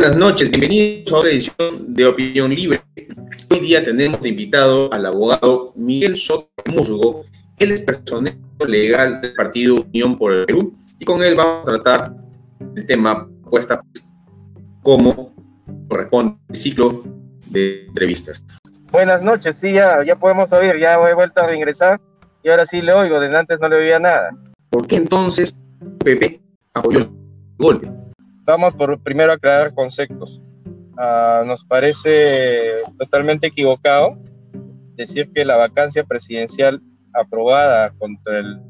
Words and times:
Buenas 0.00 0.16
noches, 0.16 0.48
bienvenidos 0.50 1.12
a 1.12 1.16
otra 1.18 1.30
edición 1.30 1.92
de 1.92 2.06
Opinión 2.06 2.54
Libre. 2.54 2.80
Hoy 3.50 3.60
día 3.60 3.84
tenemos 3.84 4.22
de 4.22 4.30
invitado 4.30 4.90
al 4.94 5.04
abogado 5.04 5.74
Miguel 5.76 6.16
Soto 6.16 6.48
Musgo, 6.74 7.26
él 7.58 7.72
es 7.72 7.82
personero 7.82 8.38
legal 8.66 9.20
del 9.20 9.34
partido 9.34 9.84
Unión 9.92 10.16
por 10.16 10.32
el 10.32 10.46
Perú, 10.46 10.74
y 10.98 11.04
con 11.04 11.22
él 11.22 11.34
vamos 11.34 11.68
a 11.68 11.72
tratar 11.72 12.14
el 12.76 12.86
tema 12.86 13.28
puesta 13.50 13.82
como 14.82 15.34
corresponde 15.86 16.38
al 16.48 16.56
ciclo 16.56 17.02
de 17.48 17.84
entrevistas. 17.88 18.42
Buenas 18.90 19.20
noches, 19.20 19.58
sí, 19.58 19.74
ya, 19.74 20.02
ya 20.02 20.16
podemos 20.16 20.50
oír, 20.50 20.78
ya 20.78 20.94
he 20.94 21.14
vuelto 21.14 21.42
a 21.42 21.54
ingresar 21.54 22.00
y 22.42 22.48
ahora 22.48 22.64
sí 22.64 22.80
le 22.80 22.94
oigo, 22.94 23.20
de 23.20 23.36
antes 23.36 23.60
no 23.60 23.68
le 23.68 23.76
oía 23.76 23.98
nada. 23.98 24.30
¿Por 24.70 24.86
qué 24.86 24.96
entonces 24.96 25.58
Pepe 26.02 26.40
apoyó 26.72 27.00
el 27.00 27.10
golpe? 27.58 27.99
Vamos 28.44 28.74
por 28.74 28.98
primero 29.00 29.32
aclarar 29.32 29.74
conceptos. 29.74 30.40
Uh, 30.96 31.44
nos 31.46 31.64
parece 31.64 32.82
totalmente 32.98 33.46
equivocado 33.46 34.18
decir 34.96 35.30
que 35.32 35.44
la 35.44 35.56
vacancia 35.56 36.04
presidencial 36.04 36.82
aprobada 37.14 37.90
contra 37.98 38.40
el 38.40 38.60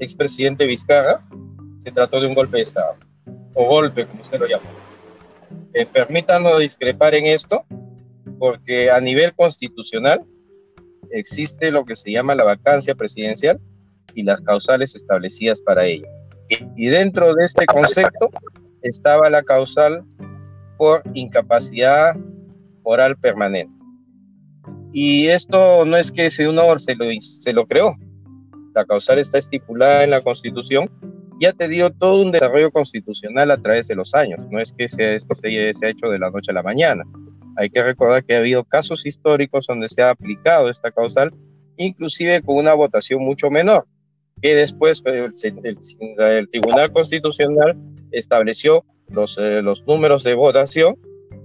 expresidente 0.00 0.66
Vizcarra 0.66 1.24
se 1.84 1.92
trató 1.92 2.20
de 2.20 2.26
un 2.26 2.34
golpe 2.34 2.58
de 2.58 2.64
Estado, 2.64 2.96
o 3.54 3.66
golpe, 3.66 4.06
como 4.06 4.22
usted 4.22 4.40
lo 4.40 4.46
llama. 4.46 4.64
Eh, 5.74 5.86
permítanos 5.86 6.58
discrepar 6.58 7.14
en 7.14 7.26
esto, 7.26 7.64
porque 8.38 8.90
a 8.90 9.00
nivel 9.00 9.34
constitucional 9.34 10.24
existe 11.10 11.70
lo 11.70 11.84
que 11.84 11.96
se 11.96 12.10
llama 12.10 12.34
la 12.34 12.44
vacancia 12.44 12.94
presidencial 12.94 13.60
y 14.14 14.22
las 14.22 14.40
causales 14.40 14.94
establecidas 14.94 15.60
para 15.60 15.86
ello. 15.86 16.06
Y 16.76 16.86
dentro 16.86 17.34
de 17.34 17.44
este 17.44 17.66
concepto 17.66 18.30
estaba 18.82 19.30
la 19.30 19.42
causal 19.42 20.04
por 20.76 21.02
incapacidad 21.14 22.16
oral 22.82 23.16
permanente. 23.16 23.72
Y 24.92 25.26
esto 25.26 25.84
no 25.84 25.96
es 25.96 26.10
que 26.10 26.30
uno 26.48 26.78
se 26.78 26.94
lo, 26.94 27.04
se 27.20 27.52
lo 27.52 27.66
creó. 27.66 27.94
La 28.74 28.84
causal 28.84 29.18
está 29.18 29.38
estipulada 29.38 30.04
en 30.04 30.10
la 30.10 30.22
Constitución. 30.22 30.90
Ya 31.40 31.52
te 31.52 31.68
dio 31.68 31.90
todo 31.90 32.22
un 32.22 32.32
desarrollo 32.32 32.70
constitucional 32.70 33.50
a 33.50 33.58
través 33.58 33.86
de 33.88 33.94
los 33.94 34.14
años. 34.14 34.46
No 34.50 34.60
es 34.60 34.72
que 34.72 34.84
esto 34.84 35.34
se, 35.34 35.72
se 35.74 35.86
ha 35.86 35.90
hecho 35.90 36.08
de 36.08 36.18
la 36.18 36.30
noche 36.30 36.50
a 36.50 36.54
la 36.54 36.62
mañana. 36.62 37.04
Hay 37.56 37.70
que 37.70 37.82
recordar 37.82 38.24
que 38.24 38.34
ha 38.34 38.38
habido 38.38 38.64
casos 38.64 39.04
históricos 39.04 39.66
donde 39.66 39.88
se 39.88 40.02
ha 40.02 40.10
aplicado 40.10 40.70
esta 40.70 40.90
causal, 40.90 41.32
inclusive 41.76 42.40
con 42.42 42.56
una 42.56 42.74
votación 42.74 43.22
mucho 43.22 43.50
menor, 43.50 43.86
que 44.40 44.54
después 44.54 45.02
eh, 45.06 45.28
el, 46.18 46.48
Tribunal 46.48 46.92
Constitucional 46.92 47.76
estableció 48.12 48.84
los, 49.08 49.38
eh, 49.38 49.62
los 49.62 49.86
números 49.86 50.24
de 50.24 50.34
votación, 50.34 50.96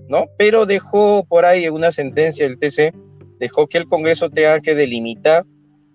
¿no? 0.09 0.25
Pero 0.38 0.66
dejó 0.66 1.25
por 1.25 1.45
ahí 1.45 1.69
una 1.69 1.91
sentencia 1.91 2.47
del 2.47 2.59
TC, 2.59 2.94
dejó 3.39 3.67
que 3.67 3.77
el 3.77 3.88
Congreso 3.88 4.30
tenga 4.30 4.59
que 4.59 4.75
delimitar 4.75 5.44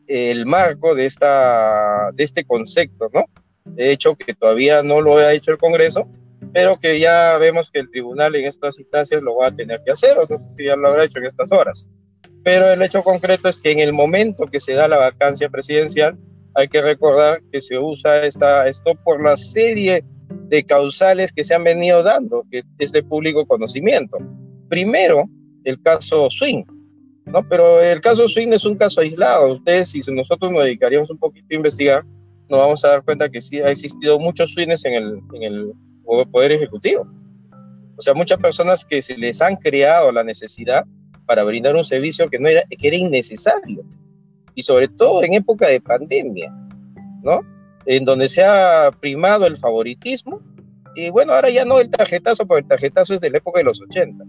el 0.07 0.47
marco 0.47 0.95
de, 0.95 1.07
esta, 1.07 2.11
de 2.13 2.25
este 2.25 2.45
concepto, 2.45 3.11
¿no? 3.13 3.25
De 3.65 3.93
hecho, 3.93 4.17
que 4.17 4.35
todavía 4.35 4.83
no 4.83 5.01
lo 5.01 5.19
ha 5.19 5.33
hecho 5.35 5.53
el 5.53 5.59
Congreso, 5.59 6.09
pero 6.53 6.79
que 6.79 6.99
ya 6.99 7.37
vemos 7.37 7.71
que 7.71 7.81
el 7.81 7.91
tribunal 7.91 8.35
en 8.35 8.47
estas 8.47 8.79
instancias 8.79 9.23
lo 9.23 9.37
va 9.37 9.49
a 9.49 9.55
tener 9.55 9.83
que 9.85 9.93
hacer, 9.93 10.17
o 10.19 10.27
no 10.29 10.39
sé 10.39 10.47
si 10.57 10.65
ya 10.65 10.77
lo 10.77 10.89
habrá 10.89 11.05
hecho 11.05 11.19
en 11.19 11.27
estas 11.27 11.53
horas. 11.53 11.89
Pero 12.43 12.73
el 12.73 12.81
hecho 12.81 13.03
concreto 13.03 13.49
es 13.49 13.59
que 13.59 13.71
en 13.71 13.81
el 13.81 13.93
momento 13.93 14.47
que 14.47 14.61
se 14.61 14.73
da 14.73 14.89
la 14.89 14.97
vacancia 14.97 15.51
presidencial, 15.51 16.17
hay 16.59 16.67
que 16.67 16.83
recordar 16.83 17.41
que 17.53 17.61
se 17.61 17.79
usa 17.79 18.27
esta, 18.27 18.67
esto 18.67 18.93
por 19.05 19.23
la 19.23 19.37
serie 19.37 20.05
de 20.49 20.65
causales 20.65 21.33
que 21.33 21.45
se 21.45 21.55
han 21.55 21.63
venido 21.63 22.03
dando, 22.03 22.45
que 22.51 22.65
es 22.81 22.91
de 22.91 23.05
público 23.05 23.47
conocimiento. 23.47 24.19
Primero, 24.69 25.31
el 25.63 25.81
caso 25.81 26.29
Swing, 26.29 26.65
¿no? 27.27 27.49
Pero 27.49 27.81
el 27.81 28.01
caso 28.01 28.29
Swing 28.29 28.53
es 28.53 28.65
un 28.65 28.75
caso 28.75 29.03
aislado. 29.03 29.55
Ustedes, 29.55 29.91
si 29.91 30.01
nosotros 30.11 30.51
nos 30.51 30.65
dedicaríamos 30.65 31.09
un 31.11 31.19
poquito 31.19 31.47
a 31.53 31.55
investigar, 31.55 32.05
nos 32.49 32.59
vamos 32.59 32.85
a 32.85 32.89
dar 32.89 33.05
cuenta 33.05 33.29
que 33.29 33.41
sí 33.41 33.61
ha 33.61 33.71
existido 33.71 34.19
muchos 34.19 34.51
swings 34.51 34.85
en 34.85 34.95
el, 34.95 35.21
en 35.35 35.43
el 35.45 35.73
Poder 36.33 36.51
Ejecutivo. 36.51 37.07
O 37.97 38.01
sea, 38.01 38.15
muchas 38.15 38.39
personas 38.39 38.85
que 38.85 39.01
se 39.01 39.17
les 39.17 39.41
han 39.41 39.55
creado 39.55 40.11
la 40.11 40.25
necesidad 40.25 40.85
para 41.25 41.45
brindar 41.45 41.77
un 41.77 41.85
servicio 41.85 42.29
que, 42.29 42.41
no 42.41 42.49
era, 42.49 42.63
que 42.63 42.89
era 42.89 42.97
innecesario. 42.97 43.85
Y 44.59 44.63
sobre 44.63 44.89
todo 44.89 45.23
en 45.23 45.35
época 45.35 45.69
de 45.69 45.81
pandemia, 45.81 46.53
¿no? 47.23 47.43
en 47.87 48.05
donde 48.05 48.29
se 48.29 48.43
ha 48.45 48.91
primado 49.01 49.47
el 49.47 49.57
favoritismo. 49.57 50.43
Y 50.97 51.11
bueno, 51.11 51.33
ahora 51.33 51.49
ya 51.49 51.65
no 51.65 51.79
el 51.79 51.89
tarjetazo, 51.89 52.45
porque 52.45 52.63
el 52.63 52.69
tarjetazo 52.69 53.15
es 53.15 53.21
de 53.21 53.31
la 53.31 53.39
época 53.39 53.61
de 53.61 53.65
los 53.65 53.81
80. 53.81 54.25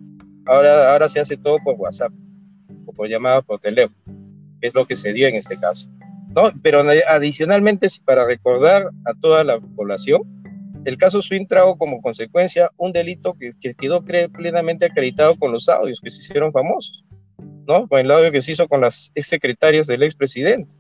Ahora, 0.46 0.94
ahora 0.94 1.10
se 1.10 1.20
hace 1.20 1.36
todo 1.36 1.58
por 1.64 1.76
WhatsApp 1.76 2.14
o 2.86 2.94
por 2.94 3.10
llamada 3.10 3.42
por 3.42 3.60
teléfono, 3.60 4.00
es 4.62 4.74
lo 4.76 4.86
que 4.86 4.96
se 4.96 5.14
dio 5.14 5.28
en 5.28 5.36
este 5.36 5.58
caso. 5.58 5.90
¿no? 6.36 6.44
Pero 6.62 6.84
adicionalmente, 7.08 7.88
para 8.06 8.26
recordar 8.26 8.92
a 9.06 9.14
toda 9.16 9.44
la 9.44 9.60
población, 9.60 10.22
el 10.86 10.98
caso 10.98 11.22
Swing 11.22 11.48
trajo 11.48 11.76
como 11.76 12.02
consecuencia 12.02 12.70
un 12.78 12.94
delito 12.94 13.34
que, 13.34 13.52
que 13.60 13.74
quedó 13.74 14.06
plenamente 14.06 14.86
acreditado 14.86 15.38
con 15.38 15.52
los 15.52 15.68
audios 15.68 16.00
que 16.00 16.10
se 16.10 16.20
hicieron 16.20 16.54
famosos, 16.54 17.04
¿no? 17.70 17.88
Con 17.88 18.00
el 18.00 18.12
audio 18.12 18.32
que 18.32 18.42
se 18.42 18.52
hizo 18.52 18.68
con 18.68 18.82
las 18.82 19.12
ex 19.16 19.28
secretarias 19.28 19.88
del 19.88 20.04
expresidente 20.04 20.76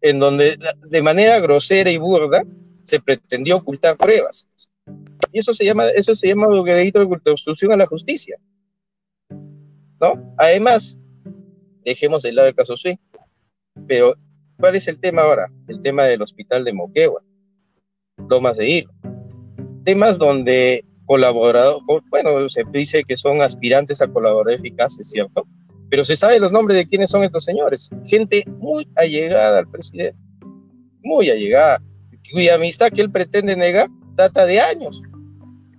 en 0.00 0.18
donde 0.18 0.58
de 0.88 1.02
manera 1.02 1.40
grosera 1.40 1.90
y 1.90 1.96
burda 1.96 2.42
se 2.84 3.00
pretendió 3.00 3.56
ocultar 3.56 3.96
pruebas. 3.96 4.48
Y 5.32 5.38
eso 5.38 5.52
se 5.52 5.64
llama, 5.64 5.88
eso 5.88 6.14
se 6.14 6.28
llama 6.28 6.46
delito 6.48 7.04
de 7.04 7.30
obstrucción 7.32 7.72
a 7.72 7.76
la 7.76 7.86
justicia. 7.86 8.38
¿No? 10.00 10.34
Además, 10.36 10.98
dejemos 11.84 12.22
de 12.22 12.32
lado 12.32 12.48
el 12.48 12.54
caso 12.54 12.76
sí, 12.76 12.98
pero 13.88 14.14
¿cuál 14.58 14.76
es 14.76 14.86
el 14.88 15.00
tema 15.00 15.22
ahora? 15.22 15.50
El 15.68 15.80
tema 15.80 16.04
del 16.04 16.22
hospital 16.22 16.64
de 16.64 16.72
Moquegua, 16.72 17.22
Lomas 18.28 18.58
de 18.58 18.68
Hilo. 18.68 18.90
Temas 19.84 20.18
donde 20.18 20.84
colaborador, 21.06 21.80
bueno, 22.10 22.48
se 22.48 22.64
dice 22.72 23.04
que 23.04 23.16
son 23.16 23.40
aspirantes 23.40 24.00
a 24.00 24.08
colaborar 24.08 24.54
eficaces, 24.54 25.08
¿cierto? 25.08 25.46
Pero 25.90 26.04
se 26.04 26.16
sabe 26.16 26.40
los 26.40 26.52
nombres 26.52 26.76
de 26.78 26.86
quiénes 26.86 27.10
son 27.10 27.22
estos 27.22 27.44
señores. 27.44 27.90
Gente 28.04 28.44
muy 28.58 28.88
allegada 28.96 29.58
al 29.58 29.68
presidente, 29.68 30.16
muy 31.02 31.30
allegada, 31.30 31.80
cuya 32.32 32.54
amistad 32.54 32.90
que 32.90 33.02
él 33.02 33.10
pretende 33.10 33.56
negar 33.56 33.88
data 34.14 34.44
de 34.46 34.60
años, 34.60 35.02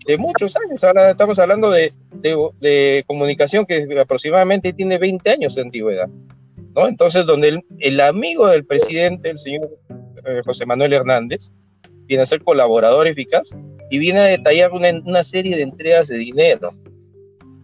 de 0.06 0.18
muchos 0.18 0.56
años. 0.56 0.84
Ahora 0.84 1.12
estamos 1.12 1.38
hablando 1.40 1.69
de, 1.72 1.94
de, 2.22 3.03
comunicación 3.07 3.66
que 3.66 3.85
aproximadamente 4.00 4.73
tiene 4.73 4.97
20 4.97 5.29
años 5.29 5.56
de 5.56 5.62
antigüedad. 5.62 6.09
¿no? 6.75 6.88
Entonces, 6.88 7.25
donde 7.25 7.50
el, 7.50 7.66
el 7.79 8.00
amigo 8.00 8.47
del 8.47 8.66
presidente, 8.66 9.29
el 9.29 9.38
señor 9.38 9.69
eh, 10.25 10.41
José 10.45 10.66
Manuel 10.66 10.94
Hernández, 10.94 11.51
viene 12.06 12.24
a 12.24 12.25
ser 12.25 12.41
colaborador 12.41 13.07
eficaz 13.07 13.56
y 13.89 14.00
viene 14.00 14.19
a 14.19 14.24
detallar 14.24 14.72
una, 14.72 14.89
una 15.06 15.24
serie 15.24 15.57
de 15.57 15.63
entregas 15.63 16.07
de 16.07 16.18
dinero 16.18 16.74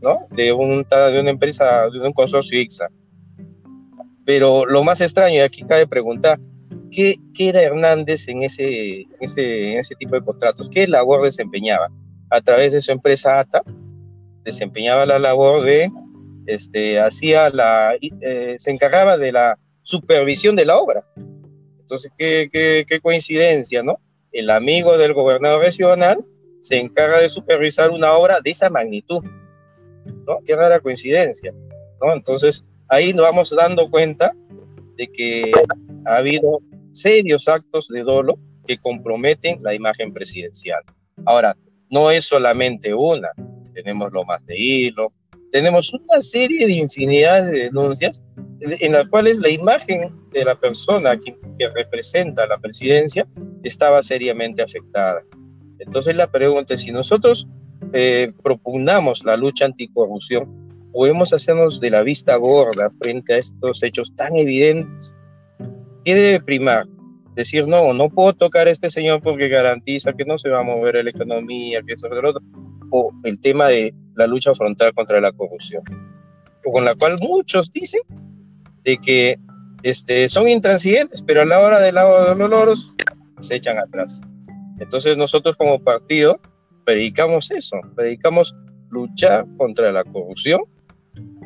¿no? 0.03 0.27
De, 0.31 0.51
un, 0.51 0.85
de 0.87 1.19
una 1.19 1.29
empresa, 1.31 1.89
de 1.89 1.99
un 1.99 2.13
consorcio 2.13 2.59
IXA. 2.59 2.89
Pero 4.25 4.65
lo 4.65 4.83
más 4.83 5.01
extraño, 5.01 5.37
y 5.37 5.39
aquí 5.39 5.63
cabe 5.63 5.87
preguntar, 5.87 6.39
¿qué, 6.91 7.15
qué 7.33 7.49
era 7.49 7.61
Hernández 7.61 8.27
en 8.27 8.43
ese, 8.43 9.07
ese, 9.21 9.77
ese 9.77 9.95
tipo 9.95 10.15
de 10.15 10.21
contratos? 10.21 10.69
¿Qué 10.69 10.87
labor 10.87 11.23
desempeñaba? 11.23 11.87
A 12.29 12.41
través 12.41 12.73
de 12.73 12.81
su 12.81 12.91
empresa 12.91 13.39
ATA, 13.39 13.63
desempeñaba 14.43 15.05
la 15.05 15.19
labor 15.19 15.63
de, 15.63 15.89
este, 16.47 16.99
hacía 16.99 17.49
la, 17.49 17.95
eh, 18.21 18.55
se 18.57 18.71
encargaba 18.71 19.17
de 19.17 19.31
la 19.31 19.57
supervisión 19.83 20.55
de 20.55 20.65
la 20.65 20.77
obra. 20.77 21.05
Entonces, 21.79 22.11
qué, 22.17 22.49
qué, 22.51 22.85
qué 22.87 22.99
coincidencia, 22.99 23.83
¿no? 23.83 23.99
El 24.31 24.49
amigo 24.49 24.97
del 24.97 25.13
gobernador 25.13 25.63
regional 25.63 26.25
se 26.61 26.79
encarga 26.79 27.19
de 27.19 27.29
supervisar 27.29 27.91
una 27.91 28.13
obra 28.13 28.39
de 28.41 28.51
esa 28.51 28.69
magnitud. 28.69 29.23
¿No? 30.25 30.39
Qué 30.45 30.55
rara 30.55 30.79
coincidencia. 30.79 31.53
Entonces, 32.13 32.63
ahí 32.89 33.13
nos 33.13 33.23
vamos 33.23 33.49
dando 33.49 33.89
cuenta 33.89 34.33
de 34.97 35.07
que 35.07 35.51
ha 36.05 36.17
habido 36.17 36.59
serios 36.93 37.47
actos 37.47 37.87
de 37.87 38.03
dolo 38.03 38.37
que 38.67 38.77
comprometen 38.77 39.61
la 39.61 39.73
imagen 39.73 40.13
presidencial. 40.13 40.83
Ahora, 41.25 41.55
no 41.89 42.11
es 42.11 42.25
solamente 42.25 42.93
una, 42.93 43.29
tenemos 43.73 44.11
lo 44.11 44.23
más 44.23 44.45
de 44.45 44.57
hilo, 44.57 45.13
tenemos 45.51 45.93
una 45.93 46.19
serie 46.21 46.65
de 46.65 46.73
infinidad 46.73 47.45
de 47.45 47.63
denuncias 47.65 48.23
en 48.59 48.93
las 48.93 49.07
cuales 49.07 49.39
la 49.39 49.49
imagen 49.49 50.11
de 50.31 50.45
la 50.45 50.55
persona 50.55 51.17
que, 51.17 51.37
que 51.59 51.69
representa 51.69 52.47
la 52.47 52.57
presidencia 52.57 53.27
estaba 53.63 54.01
seriamente 54.01 54.61
afectada. 54.61 55.21
Entonces 55.79 56.15
la 56.15 56.31
pregunta 56.31 56.73
es 56.73 56.81
si 56.81 56.91
nosotros 56.91 57.47
eh, 57.91 58.31
propugnamos 58.41 59.23
la 59.25 59.35
lucha 59.37 59.65
anticorrupción, 59.65 60.63
podemos 60.93 61.33
hacernos 61.33 61.79
de 61.79 61.89
la 61.89 62.03
vista 62.03 62.35
gorda 62.35 62.91
frente 63.01 63.33
a 63.33 63.37
estos 63.37 63.83
hechos 63.83 64.15
tan 64.15 64.35
evidentes. 64.35 65.17
¿Qué 66.05 66.15
debe 66.15 66.39
primar? 66.41 66.87
Decir, 67.35 67.67
no, 67.67 67.93
no 67.93 68.09
puedo 68.09 68.33
tocar 68.33 68.67
a 68.67 68.71
este 68.71 68.89
señor 68.89 69.21
porque 69.21 69.47
garantiza 69.47 70.13
que 70.13 70.23
no 70.23 70.37
se 70.37 70.49
va 70.49 70.59
a 70.59 70.63
mover 70.63 71.03
la 71.03 71.09
economía, 71.09 71.81
que 71.85 71.93
eso, 71.93 72.07
lo 72.07 72.29
otro. 72.29 72.41
o 72.91 73.11
el 73.23 73.41
tema 73.41 73.69
de 73.69 73.93
la 74.15 74.27
lucha 74.27 74.53
frontal 74.53 74.93
contra 74.93 75.19
la 75.19 75.31
corrupción, 75.31 75.83
con 76.63 76.85
la 76.85 76.93
cual 76.93 77.17
muchos 77.19 77.71
dicen 77.71 78.01
de 78.83 78.97
que 78.97 79.39
este, 79.81 80.29
son 80.29 80.47
intransigentes, 80.47 81.23
pero 81.23 81.41
a 81.41 81.45
la 81.45 81.59
hora 81.59 81.79
del 81.79 81.95
lado 81.95 82.29
de 82.29 82.35
los 82.35 82.49
loros 82.49 82.93
se 83.39 83.55
echan 83.55 83.79
atrás. 83.79 84.21
Entonces 84.79 85.17
nosotros 85.17 85.55
como 85.55 85.79
partido 85.83 86.39
predicamos 86.85 87.51
eso, 87.51 87.77
predicamos 87.95 88.55
luchar 88.89 89.45
contra 89.57 89.91
la 89.91 90.03
corrupción, 90.03 90.61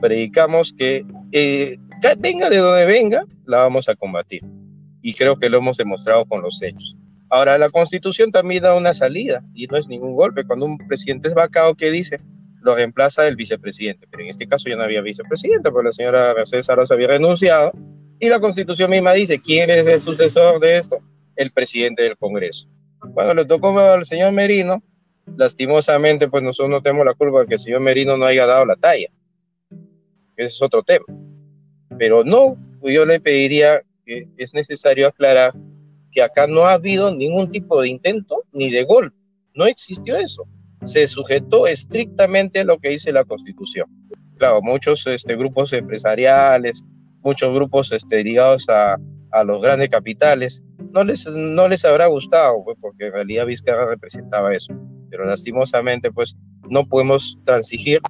predicamos 0.02 0.74
que 0.74 1.06
eh, 1.32 1.78
venga 2.20 2.50
de 2.50 2.58
donde 2.58 2.86
venga, 2.86 3.24
la 3.46 3.60
vamos 3.60 3.90
a 3.90 3.96
combatir. 3.96 4.44
Y 5.02 5.14
creo 5.14 5.38
que 5.38 5.50
lo 5.50 5.58
hemos 5.58 5.78
demostrado 5.78 6.26
con 6.26 6.42
los 6.42 6.62
hechos. 6.62 6.98
Ahora, 7.30 7.58
la 7.58 7.70
constitución 7.70 8.32
también 8.32 8.64
da 8.64 8.76
una 8.76 8.94
salida 8.94 9.44
y 9.54 9.68
no 9.68 9.78
es 9.78 9.88
ningún 9.88 10.16
golpe. 10.16 10.46
Cuando 10.46 10.66
un 10.66 10.78
presidente 10.78 11.28
es 11.28 11.34
vacado, 11.34 11.76
¿qué 11.76 11.92
dice? 11.92 12.18
Lo 12.62 12.76
reemplaza 12.76 13.28
el 13.28 13.36
vicepresidente. 13.36 14.08
Pero 14.10 14.24
en 14.24 14.30
este 14.30 14.48
caso 14.48 14.70
ya 14.70 14.76
no 14.76 14.84
había 14.84 15.02
vicepresidente, 15.02 15.72
porque 15.72 15.88
la 15.88 15.94
señora 15.94 16.34
Mercedes 16.36 16.70
Arosa 16.70 16.94
había 16.94 17.08
renunciado. 17.08 17.72
Y 18.20 18.30
la 18.30 18.40
constitución 18.40 18.90
misma 18.90 19.14
dice, 19.14 19.40
¿quién 19.40 19.70
es 19.70 19.86
el 19.86 20.02
sucesor 20.02 20.60
de 20.60 20.78
esto? 20.78 20.98
El 21.36 21.52
presidente 21.52 22.04
del 22.04 22.18
Congreso. 22.18 22.68
Cuando 23.14 23.34
le 23.34 23.46
tocó 23.46 23.78
al 23.78 24.06
señor 24.06 24.32
Merino, 24.32 24.82
lastimosamente, 25.36 26.28
pues 26.28 26.44
nosotros 26.44 26.70
no 26.70 26.82
tenemos 26.82 27.06
la 27.06 27.14
culpa 27.14 27.42
de 27.42 27.48
que 27.48 27.54
el 27.56 27.60
señor 27.60 27.82
Merino 27.82 28.18
no 28.18 28.26
haya 28.26 28.46
dado 28.46 28.66
la 28.66 28.76
talla. 28.76 29.08
Ese 30.36 30.48
es 30.48 30.62
otro 30.62 30.84
tema. 30.84 31.06
Pero 31.98 32.24
no, 32.24 32.58
yo 32.84 33.06
le 33.06 33.20
pediría 33.20 33.82
que 34.06 34.28
es 34.38 34.54
necesario 34.54 35.08
aclarar 35.08 35.54
que 36.12 36.22
acá 36.22 36.48
no 36.48 36.66
ha 36.66 36.74
habido 36.74 37.14
ningún 37.14 37.50
tipo 37.52 37.82
de 37.82 37.90
intento 37.90 38.44
ni 38.52 38.70
de 38.70 38.84
gol. 38.84 39.14
No 39.54 39.66
existió 39.66 40.16
eso. 40.18 40.44
Se 40.84 41.08
sujetó 41.08 41.68
estrictamente 41.68 42.60
a 42.60 42.64
lo 42.64 42.78
que 42.78 42.90
dice 42.90 43.12
la 43.12 43.26
Constitución. 43.26 43.88
Claro, 44.38 44.62
muchos 44.62 45.06
este, 45.08 45.36
grupos 45.36 45.74
empresariales, 45.74 46.86
muchos 47.22 47.54
grupos 47.54 47.92
este, 47.92 48.24
ligados 48.24 48.70
a, 48.70 48.98
a 49.32 49.44
los 49.44 49.62
grandes 49.62 49.90
capitales, 49.90 50.64
no 50.92 51.04
les, 51.04 51.26
no 51.28 51.68
les 51.68 51.84
habrá 51.86 52.08
gustado, 52.08 52.64
pues, 52.64 52.78
porque 52.80 53.08
en 53.08 53.14
realidad 53.14 53.46
Vizcarra 53.46 53.88
representaba 53.90 54.56
eso. 54.56 54.74
Pero 55.10 55.26
lastimosamente, 55.26 56.12
pues 56.12 56.36
no 56.70 56.86
podemos 56.86 57.38
transigir 57.44 58.02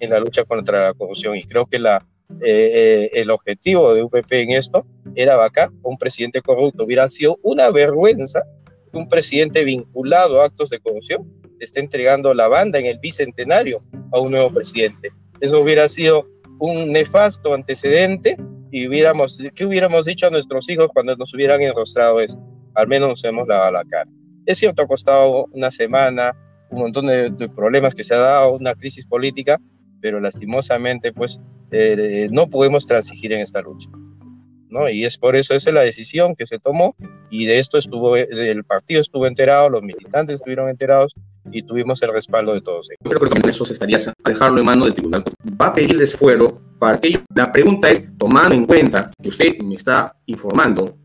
en 0.00 0.10
la 0.10 0.20
lucha 0.20 0.44
contra 0.44 0.86
la 0.86 0.94
corrupción. 0.94 1.36
Y 1.36 1.42
creo 1.42 1.66
que 1.66 1.78
la, 1.78 2.04
eh, 2.40 2.70
eh, 2.74 3.10
el 3.14 3.30
objetivo 3.30 3.94
de 3.94 4.02
UPP 4.02 4.32
en 4.32 4.52
esto 4.52 4.86
era 5.14 5.36
vacar 5.36 5.70
un 5.82 5.96
presidente 5.96 6.40
corrupto. 6.40 6.84
Hubiera 6.84 7.08
sido 7.08 7.38
una 7.42 7.70
vergüenza 7.70 8.42
que 8.90 8.98
un 8.98 9.08
presidente 9.08 9.64
vinculado 9.64 10.40
a 10.40 10.46
actos 10.46 10.70
de 10.70 10.80
corrupción 10.80 11.30
esté 11.60 11.80
entregando 11.80 12.34
la 12.34 12.48
banda 12.48 12.78
en 12.78 12.86
el 12.86 12.98
bicentenario 12.98 13.82
a 14.12 14.20
un 14.20 14.32
nuevo 14.32 14.50
presidente. 14.50 15.10
Eso 15.40 15.60
hubiera 15.60 15.88
sido 15.88 16.26
un 16.58 16.92
nefasto 16.92 17.54
antecedente 17.54 18.36
y 18.70 18.88
hubiéramos, 18.88 19.38
¿qué 19.54 19.64
hubiéramos 19.64 20.06
dicho 20.06 20.26
a 20.26 20.30
nuestros 20.30 20.68
hijos 20.68 20.88
cuando 20.92 21.16
nos 21.16 21.32
hubieran 21.34 21.62
enrostrado 21.62 22.20
eso? 22.20 22.40
Al 22.74 22.88
menos 22.88 23.08
nos 23.08 23.24
hemos 23.24 23.46
lavado 23.46 23.72
la 23.72 23.84
cara. 23.84 24.10
Es 24.46 24.58
cierto, 24.58 24.82
ha 24.82 24.86
costado 24.86 25.46
una 25.52 25.70
semana, 25.70 26.32
un 26.70 26.80
montón 26.80 27.06
de, 27.06 27.48
problemas 27.54 27.94
que 27.94 28.04
se 28.04 28.14
ha 28.14 28.18
dado, 28.18 28.52
una 28.52 28.74
crisis 28.74 29.06
política, 29.06 29.58
pero 30.00 30.20
lastimosamente, 30.20 31.12
pues, 31.12 31.40
eh, 31.70 32.28
no 32.30 32.48
podemos 32.48 32.86
transigir 32.86 33.32
en 33.32 33.40
esta 33.40 33.62
lucha. 33.62 33.88
¿no? 34.68 34.88
Y 34.88 35.04
es 35.04 35.18
por 35.18 35.36
eso 35.36 35.54
esa 35.54 35.70
es 35.70 35.74
la 35.74 35.82
decisión 35.82 36.34
que 36.34 36.46
se 36.46 36.58
tomó 36.58 36.96
y 37.30 37.46
de 37.46 37.58
esto 37.58 37.78
estuvo, 37.78 38.16
el 38.16 38.64
partido 38.64 39.00
estuvo 39.00 39.26
enterado, 39.26 39.70
los 39.70 39.82
militantes 39.82 40.36
estuvieron 40.36 40.68
enterados 40.68 41.14
y 41.50 41.62
tuvimos 41.62 42.02
el 42.02 42.12
respaldo 42.12 42.54
de 42.54 42.60
todos 42.60 42.90
ellos. 42.90 43.00
Yo 43.04 43.10
creo 43.10 43.30
que 43.30 43.40
con 43.40 43.48
eso 43.48 43.64
se 43.64 43.72
estaría 43.72 43.98
a 43.98 44.28
dejarlo 44.28 44.58
en 44.58 44.66
manos 44.66 44.86
del 44.86 44.94
tribunal. 44.94 45.24
Va 45.60 45.68
a 45.68 45.72
pedir 45.72 45.96
desafuero 45.96 46.60
para 46.78 46.98
ello. 47.02 47.20
La 47.34 47.52
pregunta 47.52 47.88
es, 47.88 48.04
tomando 48.18 48.54
en 48.54 48.66
cuenta 48.66 49.10
que 49.22 49.28
usted 49.28 49.58
me 49.62 49.76
está 49.76 50.16
informando 50.26 50.96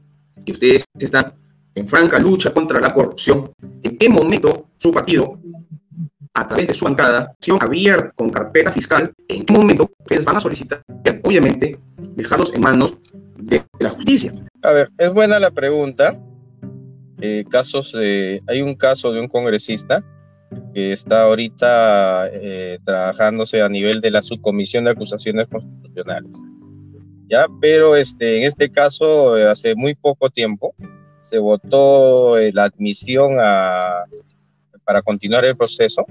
que 0.46 0.54
ustedes 0.54 0.86
están 0.98 1.34
en 1.80 1.88
franca 1.88 2.20
lucha 2.20 2.52
contra 2.52 2.80
la 2.80 2.94
corrupción, 2.94 3.52
¿en 3.82 3.98
qué 3.98 4.10
momento 4.10 4.68
su 4.78 4.92
partido, 4.92 5.40
a 6.34 6.46
través 6.46 6.68
de 6.68 6.74
su 6.74 6.86
bancada, 6.86 7.34
abierta 7.60 8.12
con 8.16 8.30
carpeta 8.30 8.72
fiscal, 8.72 9.14
en 9.28 9.46
qué 9.46 9.54
momento 9.54 9.90
ustedes 10.00 10.26
van 10.26 10.36
a 10.36 10.40
solicitar, 10.40 10.82
obviamente, 11.24 11.80
dejarlos 12.16 12.54
en 12.54 12.62
manos 12.62 12.98
de 13.38 13.64
la 13.80 13.90
justicia? 13.90 14.34
A 14.62 14.74
ver, 14.74 14.90
es 14.98 15.14
buena 15.14 15.40
la 15.40 15.52
pregunta. 15.52 16.22
Eh, 17.22 17.46
casos, 17.50 17.96
hay 17.96 18.62
un 18.62 18.76
caso 18.76 19.12
de 19.12 19.22
un 19.22 19.28
congresista 19.28 20.04
que 20.74 20.92
está 20.92 21.24
ahorita 21.24 22.28
eh, 22.32 22.80
trabajándose 22.84 23.62
a 23.62 23.70
nivel 23.70 24.02
de 24.02 24.12
la 24.12 24.22
subcomisión 24.22 24.84
de 24.84 24.92
acusaciones 24.92 25.48
constitucionales. 25.48 26.44
Ya, 27.30 27.46
pero 27.62 27.96
este, 27.96 28.40
en 28.40 28.44
este 28.46 28.70
caso, 28.70 29.38
eh, 29.38 29.48
hace 29.48 29.76
muy 29.76 29.94
poco 29.94 30.30
tiempo, 30.30 30.74
se 31.30 31.38
votó 31.38 32.38
la 32.54 32.64
admisión 32.64 33.36
para 34.84 35.02
continuar 35.04 35.46
el 35.46 35.56
proceso 35.56 36.06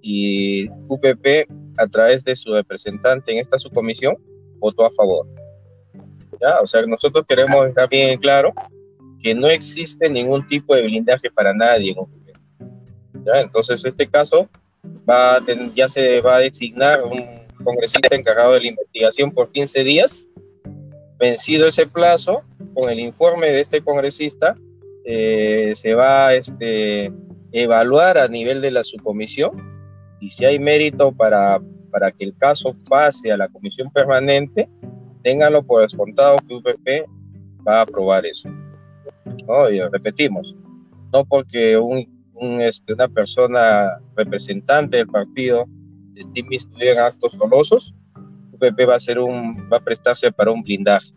y 0.00 0.68
UPP, 0.88 1.46
a 1.76 1.86
través 1.86 2.24
de 2.24 2.34
su 2.34 2.52
representante 2.52 3.30
en 3.30 3.38
esta 3.38 3.58
subcomisión, 3.58 4.16
votó 4.58 4.84
a 4.84 4.90
favor. 4.90 5.26
¿ya? 6.40 6.60
O 6.60 6.66
sea, 6.66 6.82
nosotros 6.86 7.24
queremos 7.26 7.66
dejar 7.66 7.88
bien 7.88 8.18
claro 8.18 8.52
que 9.20 9.34
no 9.34 9.48
existe 9.48 10.08
ningún 10.08 10.46
tipo 10.48 10.74
de 10.74 10.82
blindaje 10.82 11.30
para 11.30 11.52
nadie. 11.52 11.94
Entonces, 13.34 13.84
este 13.84 14.08
caso 14.08 14.48
ya 15.74 15.88
se 15.88 16.20
va 16.20 16.36
a 16.36 16.40
designar 16.40 17.04
un 17.04 17.46
congresista 17.62 18.14
encargado 18.14 18.54
de 18.54 18.60
la 18.60 18.68
investigación 18.68 19.30
por 19.30 19.50
15 19.52 19.84
días. 19.84 20.24
Vencido 21.18 21.68
ese 21.68 21.86
plazo, 21.86 22.42
con 22.78 22.92
el 22.92 23.00
informe 23.00 23.50
de 23.50 23.60
este 23.60 23.82
congresista, 23.82 24.54
eh, 25.04 25.72
se 25.74 25.94
va 25.94 26.28
a 26.28 26.34
este, 26.34 27.12
evaluar 27.50 28.18
a 28.18 28.28
nivel 28.28 28.60
de 28.60 28.70
la 28.70 28.84
subcomisión 28.84 29.50
y 30.20 30.30
si 30.30 30.44
hay 30.44 30.60
mérito 30.60 31.10
para, 31.10 31.60
para 31.90 32.12
que 32.12 32.24
el 32.24 32.36
caso 32.36 32.72
pase 32.88 33.32
a 33.32 33.36
la 33.36 33.48
comisión 33.48 33.90
permanente, 33.90 34.68
ténganlo 35.24 35.64
por 35.64 35.82
descontado 35.82 36.36
que 36.46 36.54
UPP 36.54 37.08
va 37.66 37.78
a 37.78 37.82
aprobar 37.82 38.24
eso. 38.24 38.48
¿no? 39.48 39.68
Y 39.70 39.80
repetimos, 39.80 40.54
no 41.12 41.24
porque 41.24 41.76
un, 41.76 42.06
este, 42.60 42.92
una 42.92 43.08
persona 43.08 43.98
representante 44.14 44.98
del 44.98 45.08
partido 45.08 45.66
esté 46.14 46.40
inmiscuida 46.40 46.92
en 46.92 46.98
actos 47.00 47.36
dolosos, 47.36 47.92
UPP 48.52 48.88
va 48.88 48.94
a, 48.94 49.00
ser 49.00 49.18
un, 49.18 49.68
va 49.72 49.78
a 49.78 49.84
prestarse 49.84 50.30
para 50.30 50.52
un 50.52 50.62
blindaje. 50.62 51.12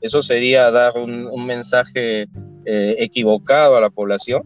Eso 0.00 0.22
sería 0.22 0.70
dar 0.70 0.94
un, 0.96 1.46
mensaje 1.46 2.26
eh, 2.66 2.96
equivocado 2.98 3.76
a 3.76 3.80
la 3.80 3.90
población 3.90 4.42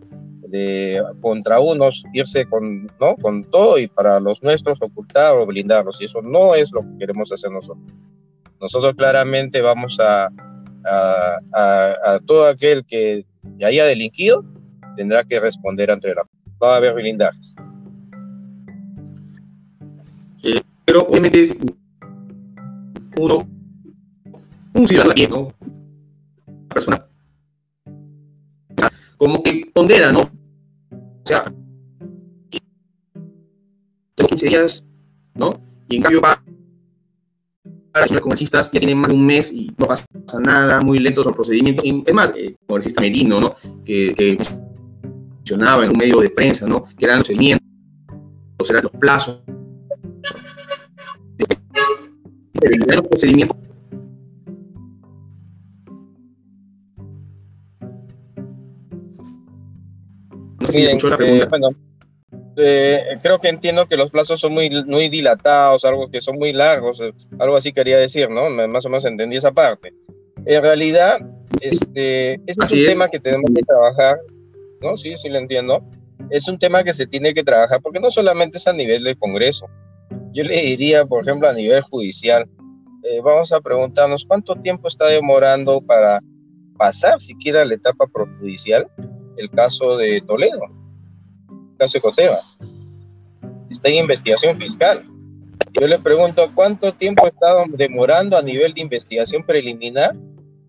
de 0.48 1.02
contra 1.20 1.60
unos 1.60 2.04
irse 2.12 2.46
con, 2.46 2.86
¿no? 3.00 3.16
con 3.16 3.44
todo 3.44 3.78
y 3.78 3.86
para 3.86 4.18
los 4.18 4.42
nuestros 4.42 4.78
ocultar 4.80 5.34
o 5.36 5.46
blindarlos. 5.46 6.00
Y 6.00 6.06
eso 6.06 6.22
no 6.22 6.54
es 6.54 6.72
lo 6.72 6.82
que 6.82 6.98
queremos 7.00 7.30
hacer 7.32 7.50
nosotros. 7.50 7.84
Nosotros 8.60 8.94
claramente 8.94 9.60
vamos 9.60 9.98
a, 10.00 10.30
a, 10.84 12.18
todo 12.26 12.46
aquel 12.46 12.84
que 12.84 13.24
haya 13.62 13.84
delinquido, 13.84 14.44
tendrá 14.96 15.24
que 15.24 15.38
responder 15.40 15.90
ante 15.90 16.14
la... 16.14 16.22
Va 16.62 16.74
a 16.74 16.76
haber 16.78 16.94
blindajes. 16.94 17.54
Eh, 20.42 20.60
pero 20.84 21.02
obviamente 21.02 21.48
uno, 23.16 23.46
un 24.78 24.86
ciudadano, 24.86 25.52
una 26.46 26.68
persona, 26.68 27.06
como 29.16 29.42
que 29.42 29.70
pondera, 29.74 30.12
¿no? 30.12 30.20
O 30.20 31.22
sea, 31.24 31.52
tengo 34.14 34.28
15 34.28 34.48
días, 34.48 34.86
¿no? 35.34 35.60
Y 35.88 35.96
en 35.96 36.02
cambio 36.02 36.20
va 36.20 36.42
los 38.06 38.20
congresistas 38.20 38.70
ya 38.70 38.78
tienen 38.78 38.98
más 38.98 39.08
de 39.08 39.16
un 39.16 39.26
mes 39.26 39.52
y 39.52 39.72
no 39.76 39.86
pasa 39.86 40.04
nada, 40.40 40.80
muy 40.80 40.98
lentos 40.98 41.26
los 41.26 41.34
procedimientos. 41.34 41.84
es 41.84 42.14
más, 42.14 42.32
el 42.36 42.56
congresista 42.66 43.00
Merino, 43.00 43.40
¿no? 43.40 43.56
Que, 43.84 44.14
que 44.14 44.38
mencionaba 45.36 45.84
en 45.84 45.90
un 45.90 45.98
medio 45.98 46.20
de 46.20 46.30
prensa, 46.30 46.66
¿no? 46.66 46.84
Que 46.96 47.04
eran 47.04 47.18
los 47.18 47.26
seguimientos, 47.26 47.66
eran 48.70 48.84
los 48.84 48.92
plazos. 48.92 49.40
los 52.54 53.08
procedimientos 53.08 53.67
La 60.68 61.16
pregunta. 61.16 61.44
Eh, 61.44 61.46
bueno, 61.48 61.70
eh, 62.56 63.18
creo 63.22 63.40
que 63.40 63.48
entiendo 63.48 63.86
que 63.86 63.96
los 63.96 64.10
plazos 64.10 64.40
son 64.40 64.52
muy, 64.52 64.68
muy 64.84 65.08
dilatados, 65.08 65.84
algo 65.84 66.10
que 66.10 66.20
son 66.20 66.38
muy 66.38 66.52
largos, 66.52 67.00
eh, 67.00 67.12
algo 67.38 67.56
así 67.56 67.72
quería 67.72 67.98
decir, 67.98 68.28
¿no? 68.30 68.50
Más 68.50 68.84
o 68.84 68.88
menos 68.88 69.04
entendí 69.04 69.36
esa 69.36 69.52
parte. 69.52 69.94
En 70.44 70.62
realidad, 70.62 71.18
este, 71.60 72.34
este 72.46 72.64
es 72.64 72.72
un 72.72 72.86
tema 72.86 73.08
que 73.08 73.20
tenemos 73.20 73.50
que 73.54 73.62
trabajar, 73.62 74.18
¿no? 74.82 74.96
Sí, 74.96 75.14
sí 75.16 75.28
lo 75.28 75.38
entiendo. 75.38 75.84
es 76.30 76.48
un 76.48 76.58
tema 76.58 76.82
que 76.82 76.92
se 76.92 77.06
tiene 77.06 77.32
que 77.32 77.44
trabajar, 77.44 77.80
porque 77.80 78.00
no 78.00 78.10
solamente 78.10 78.58
es 78.58 78.66
a 78.66 78.72
nivel 78.72 79.04
del 79.04 79.16
Congreso. 79.16 79.66
Yo 80.32 80.42
le 80.42 80.60
diría, 80.60 81.06
por 81.06 81.22
ejemplo, 81.22 81.48
a 81.48 81.52
nivel 81.52 81.80
judicial, 81.82 82.46
eh, 83.04 83.20
vamos 83.22 83.52
a 83.52 83.60
preguntarnos 83.60 84.24
cuánto 84.26 84.56
tiempo 84.56 84.88
está 84.88 85.06
demorando 85.06 85.80
para 85.80 86.20
pasar 86.76 87.20
siquiera 87.20 87.64
la 87.64 87.74
etapa 87.74 88.06
projudicial 88.12 88.86
el 89.38 89.50
caso 89.50 89.96
de 89.96 90.20
Toledo, 90.20 90.64
el 91.50 91.76
caso 91.78 91.98
de 91.98 92.02
Coteva. 92.02 92.40
Está 93.70 93.88
en 93.88 93.96
investigación 93.96 94.56
fiscal. 94.56 95.04
Yo 95.72 95.86
le 95.86 95.98
pregunto 95.98 96.50
cuánto 96.54 96.92
tiempo 96.92 97.26
está 97.26 97.64
demorando 97.68 98.36
a 98.36 98.42
nivel 98.42 98.74
de 98.74 98.80
investigación 98.80 99.44
preliminar 99.44 100.14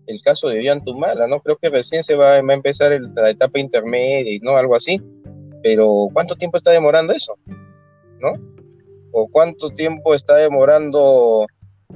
el 0.06 0.20
caso 0.22 0.48
de 0.48 0.58
Ollantumala, 0.58 1.26
¿no? 1.26 1.40
Creo 1.40 1.56
que 1.56 1.68
recién 1.68 2.02
se 2.02 2.14
va, 2.14 2.34
a 2.34 2.38
empezar 2.38 2.98
la 3.14 3.30
etapa 3.30 3.58
intermedia 3.58 4.32
y 4.32 4.40
no 4.40 4.56
algo 4.56 4.74
así, 4.74 5.00
pero 5.62 6.08
¿cuánto 6.12 6.36
tiempo 6.36 6.58
está 6.58 6.70
demorando 6.70 7.12
eso? 7.12 7.36
¿No? 8.20 8.32
¿O 9.12 9.28
cuánto 9.28 9.70
tiempo 9.70 10.14
está 10.14 10.36
demorando 10.36 11.46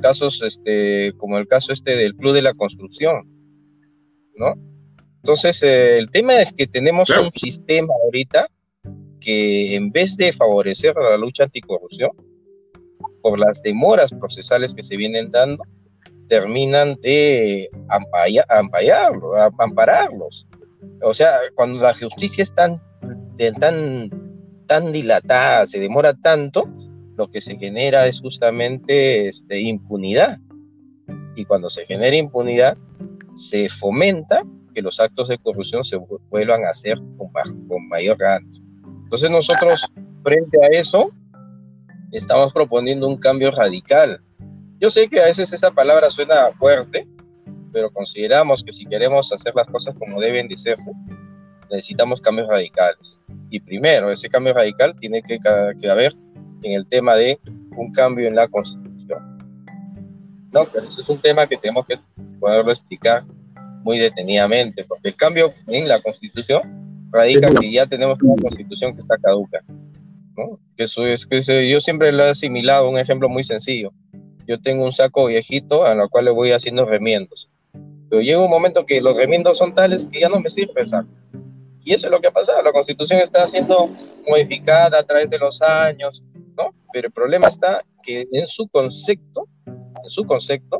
casos 0.00 0.42
este, 0.42 1.12
como 1.18 1.38
el 1.38 1.46
caso 1.46 1.72
este 1.72 1.96
del 1.96 2.14
Club 2.14 2.34
de 2.34 2.42
la 2.42 2.54
Construcción? 2.54 3.28
¿No? 4.36 4.54
Entonces, 5.24 5.62
eh, 5.62 5.96
el 5.96 6.10
tema 6.10 6.38
es 6.42 6.52
que 6.52 6.66
tenemos 6.66 7.08
un 7.08 7.30
sistema 7.34 7.94
ahorita 8.04 8.46
que 9.20 9.74
en 9.74 9.90
vez 9.90 10.18
de 10.18 10.34
favorecer 10.34 10.94
la 10.96 11.16
lucha 11.16 11.44
anticorrupción, 11.44 12.10
por 13.22 13.38
las 13.38 13.62
demoras 13.62 14.10
procesales 14.10 14.74
que 14.74 14.82
se 14.82 14.98
vienen 14.98 15.30
dando, 15.30 15.64
terminan 16.28 16.96
de 17.00 17.70
ampararlos. 19.56 20.46
O 21.00 21.14
sea, 21.14 21.38
cuando 21.54 21.80
la 21.80 21.94
justicia 21.94 22.42
es 22.42 22.54
tan, 22.54 22.82
tan, 23.58 24.10
tan 24.66 24.92
dilatada, 24.92 25.66
se 25.66 25.80
demora 25.80 26.12
tanto, 26.12 26.68
lo 27.16 27.30
que 27.30 27.40
se 27.40 27.56
genera 27.56 28.06
es 28.06 28.20
justamente 28.20 29.30
este, 29.30 29.58
impunidad. 29.58 30.38
Y 31.34 31.46
cuando 31.46 31.70
se 31.70 31.86
genera 31.86 32.14
impunidad, 32.14 32.76
se 33.34 33.70
fomenta 33.70 34.42
que 34.74 34.82
los 34.82 35.00
actos 35.00 35.28
de 35.28 35.38
corrupción 35.38 35.84
se 35.84 35.96
vuelvan 36.30 36.64
a 36.64 36.70
hacer 36.70 36.98
con, 37.16 37.88
mayor 37.88 38.16
ganas. 38.18 38.62
Entonces 39.04 39.30
nosotros, 39.30 39.86
frente 40.22 40.58
a 40.64 40.68
eso, 40.68 41.10
estamos 42.12 42.52
proponiendo 42.52 43.06
un 43.06 43.16
cambio 43.16 43.50
radical. 43.50 44.20
Yo 44.80 44.90
sé 44.90 45.08
que 45.08 45.20
a 45.20 45.26
veces 45.26 45.52
esa 45.52 45.70
palabra 45.70 46.10
suena 46.10 46.50
fuerte, 46.58 47.06
pero 47.72 47.90
consideramos 47.90 48.62
que 48.62 48.72
si 48.72 48.84
queremos 48.86 49.32
hacer 49.32 49.54
las 49.54 49.68
cosas 49.68 49.94
como 49.98 50.20
deben 50.20 50.48
de 50.48 50.56
necesitamos 51.70 52.20
cambios 52.20 52.48
radicales. 52.48 53.20
Y 53.50 53.60
primero, 53.60 54.10
ese 54.10 54.28
cambio 54.28 54.52
radical 54.52 54.94
tiene 54.98 55.22
que, 55.22 55.38
que 55.80 55.88
haber 55.88 56.14
en 56.62 56.72
el 56.72 56.86
tema 56.86 57.14
de 57.14 57.38
un 57.76 57.92
cambio 57.92 58.28
en 58.28 58.34
la 58.34 58.48
Constitución. 58.48 59.38
No, 60.52 60.64
pero 60.66 60.86
ese 60.86 61.00
es 61.00 61.08
un 61.08 61.18
tema 61.18 61.46
que 61.46 61.56
tenemos 61.56 61.86
que 61.86 61.98
poderlo 62.38 62.70
explicar 62.70 63.24
muy 63.84 63.98
detenidamente, 63.98 64.84
porque 64.84 65.08
el 65.08 65.16
cambio 65.16 65.52
en 65.68 65.86
la 65.86 66.00
Constitución 66.00 67.06
radica 67.12 67.48
que 67.60 67.70
ya 67.70 67.86
tenemos 67.86 68.18
una 68.22 68.42
Constitución 68.42 68.94
que 68.94 69.00
está 69.00 69.16
caduca. 69.18 69.62
¿no? 70.36 70.58
Que 70.76 70.84
eso 70.84 71.06
es 71.06 71.26
que 71.26 71.40
yo 71.68 71.80
siempre 71.80 72.10
lo 72.10 72.24
he 72.24 72.30
asimilado 72.30 72.90
un 72.90 72.98
ejemplo 72.98 73.28
muy 73.28 73.44
sencillo. 73.44 73.92
Yo 74.48 74.60
tengo 74.60 74.84
un 74.84 74.92
saco 74.92 75.26
viejito 75.26 75.84
a 75.84 75.94
lo 75.94 76.08
cual 76.08 76.24
le 76.24 76.30
voy 76.32 76.50
haciendo 76.50 76.84
remiendos. 76.86 77.50
Pero 78.10 78.20
llega 78.20 78.44
un 78.44 78.50
momento 78.50 78.84
que 78.84 79.00
los 79.00 79.14
remiendos 79.14 79.58
son 79.58 79.74
tales 79.74 80.08
que 80.10 80.20
ya 80.20 80.28
no 80.28 80.40
me 80.40 80.50
sirve 80.50 80.80
el 80.80 80.86
saco. 80.86 81.08
Y 81.84 81.92
eso 81.92 82.06
es 82.06 82.10
lo 82.10 82.20
que 82.20 82.28
ha 82.28 82.32
pasado. 82.32 82.62
La 82.62 82.72
constitución 82.72 83.20
está 83.20 83.46
siendo 83.46 83.90
modificada 84.26 84.98
a 84.98 85.02
través 85.02 85.28
de 85.28 85.38
los 85.38 85.60
años, 85.60 86.24
¿no? 86.56 86.74
Pero 86.92 87.08
el 87.08 87.12
problema 87.12 87.48
está 87.48 87.82
que 88.02 88.26
en 88.32 88.46
su 88.46 88.66
concepto, 88.68 89.46
en 89.66 90.08
su 90.08 90.24
concepto, 90.24 90.78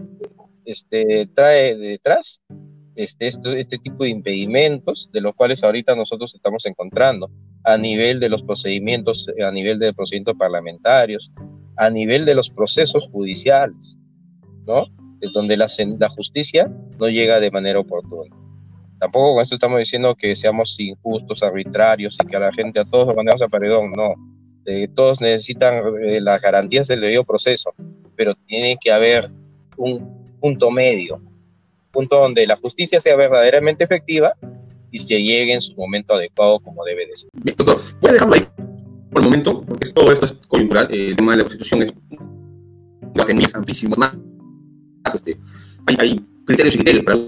este, 0.65 1.27
trae 1.35 1.77
detrás 1.77 2.41
este, 2.97 3.29
este, 3.29 3.79
tipo 3.79 4.05
de 4.05 4.11
impedimentos 4.11 5.09
de 5.13 5.21
los 5.21 5.35
cuales 5.35 5.63
ahorita 5.65 5.95
nosotros 5.97 6.35
estamos 6.35 6.65
encontrando 6.67 7.31
a 7.65 7.77
nivel 7.77 8.21
de 8.21 8.29
los 8.29 8.43
procedimientos, 8.43 9.27
a 9.45 9.51
nivel 9.51 9.79
de 9.79 9.93
procedimientos 9.93 10.37
parlamentarios, 10.37 11.31
a 11.77 11.91
nivel 11.91 12.25
de 12.25 12.35
los 12.35 12.51
procesos 12.51 13.09
judiciales, 13.11 13.99
¿no? 14.67 14.87
donde 15.33 15.57
la, 15.57 15.69
justicia 16.11 16.71
no 16.99 17.09
llega 17.09 17.41
de 17.41 17.51
manera 17.51 17.79
oportuna. 17.79 18.35
Tampoco 18.99 19.35
con 19.35 19.43
esto 19.43 19.55
estamos 19.55 19.79
diciendo 19.79 20.15
que 20.15 20.37
seamos 20.37 20.79
injustos, 20.79 21.43
arbitrarios 21.43 22.17
y 22.23 22.27
que 22.27 22.37
a 22.37 22.41
la 22.41 22.53
gente, 22.53 22.81
a 22.81 22.85
todos 22.85 23.07
los 23.07 23.17
mandemos 23.17 23.43
a 23.43 23.49
paredón, 23.49 23.93
no. 23.93 24.15
Eh, 24.67 24.89
todos 24.95 25.21
necesitan 25.21 25.83
eh, 26.03 26.21
las 26.21 26.41
garantías 26.41 26.89
del 26.89 27.01
debido 27.01 27.25
proceso, 27.25 27.75
pero 28.17 28.35
tiene 28.47 28.77
que 28.81 28.93
haber 28.93 29.31
un 29.77 30.25
punto 30.41 30.71
medio, 30.71 31.21
punto 31.95 32.19
donde 32.19 32.47
la 32.47 32.57
justicia 32.57 33.01
sea 33.01 33.17
verdaderamente 33.17 33.85
efectiva 33.85 34.35
y 34.91 34.99
se 34.99 35.23
llegue 35.23 35.55
en 35.55 35.63
su 35.63 35.75
momento 35.75 36.13
adecuado 36.15 36.59
como 36.61 36.85
debe 36.85 37.07
de 37.07 37.17
ser. 37.17 37.31
Bien, 37.43 37.57
doctor, 37.57 37.81
voy 38.01 38.11
a 38.11 38.13
dejarlo 38.13 38.35
ahí 38.35 38.47
por 39.11 39.23
el 39.23 39.25
momento, 39.25 39.63
porque 39.63 39.89
todo 39.91 40.13
esto 40.13 40.27
es 40.27 40.33
coyuntural, 40.49 40.89
el 40.91 41.17
tema 41.17 41.33
de 41.33 41.39
la 41.39 41.45
constitución 41.45 41.83
es 41.83 41.95
es 43.39 43.55
amplísimo, 43.55 43.95
más, 43.97 44.13
este, 45.15 45.39
hay, 45.87 45.97
hay, 45.99 46.21
criterios 46.45 46.75
y 46.75 46.79
criterios, 46.79 47.05
para 47.05 47.19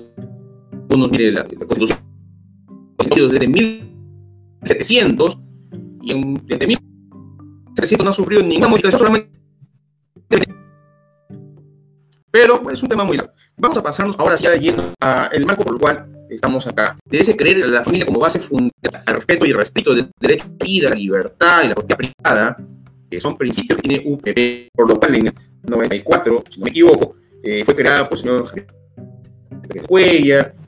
uno 0.91 1.09
mire 1.09 1.31
la, 1.31 1.43
la 1.43 1.67
constitución 1.67 2.01
desde 3.31 3.47
1700 3.49 5.39
y 6.03 6.11
en, 6.11 6.35
desde 6.45 6.67
1700 6.67 8.05
no 8.05 8.11
ha 8.11 8.13
sufrido 8.13 8.43
ninguna 8.43 8.69
modificación, 8.69 8.99
solamente 8.99 9.37
pero 12.37 12.71
es 12.71 12.83
un 12.83 12.89
tema 12.91 13.03
muy 13.03 13.17
largo. 13.17 13.33
Vamos 13.59 13.79
a 13.79 13.83
pasarnos 13.83 14.19
ahora 14.19 14.37
ya 14.37 14.55
yendo 14.57 14.93
al 15.01 15.47
marco 15.47 15.65
por 15.65 15.75
el 15.75 15.81
cual 15.81 16.07
estamos 16.29 16.67
acá. 16.67 16.95
De 17.05 17.19
ese 17.19 17.37
creer 17.37 17.61
en 17.61 17.73
la 17.73 17.83
familia 17.83 18.05
como 18.05 18.21
base 18.21 18.39
fundamental, 18.39 19.03
al 19.07 19.15
respeto 19.15 19.47
y 19.47 19.53
respeto 19.53 19.95
del 19.95 20.11
derecho 20.21 20.45
a 20.45 20.65
vida, 20.65 20.91
la 20.91 20.97
libertad 20.97 21.65
y 21.65 21.69
la 21.69 21.75
propiedad 21.75 21.97
privada, 21.99 22.57
que 23.11 23.19
son 23.19 23.39
principios 23.39 23.81
que 23.81 23.89
tiene 23.89 24.05
UPP, 24.07 24.69
por 24.75 24.89
lo 24.89 24.99
cual 24.99 25.15
en 25.15 25.29
el 25.29 25.35
94, 25.63 26.45
si 26.51 26.61
no 26.61 26.65
me 26.65 26.71
equivoco, 26.71 27.17
eh, 27.43 27.65
fue 27.65 27.75
creada 27.75 28.09
por 28.09 28.19
el 28.19 28.23
señor 28.23 28.47
Javier 28.47 28.67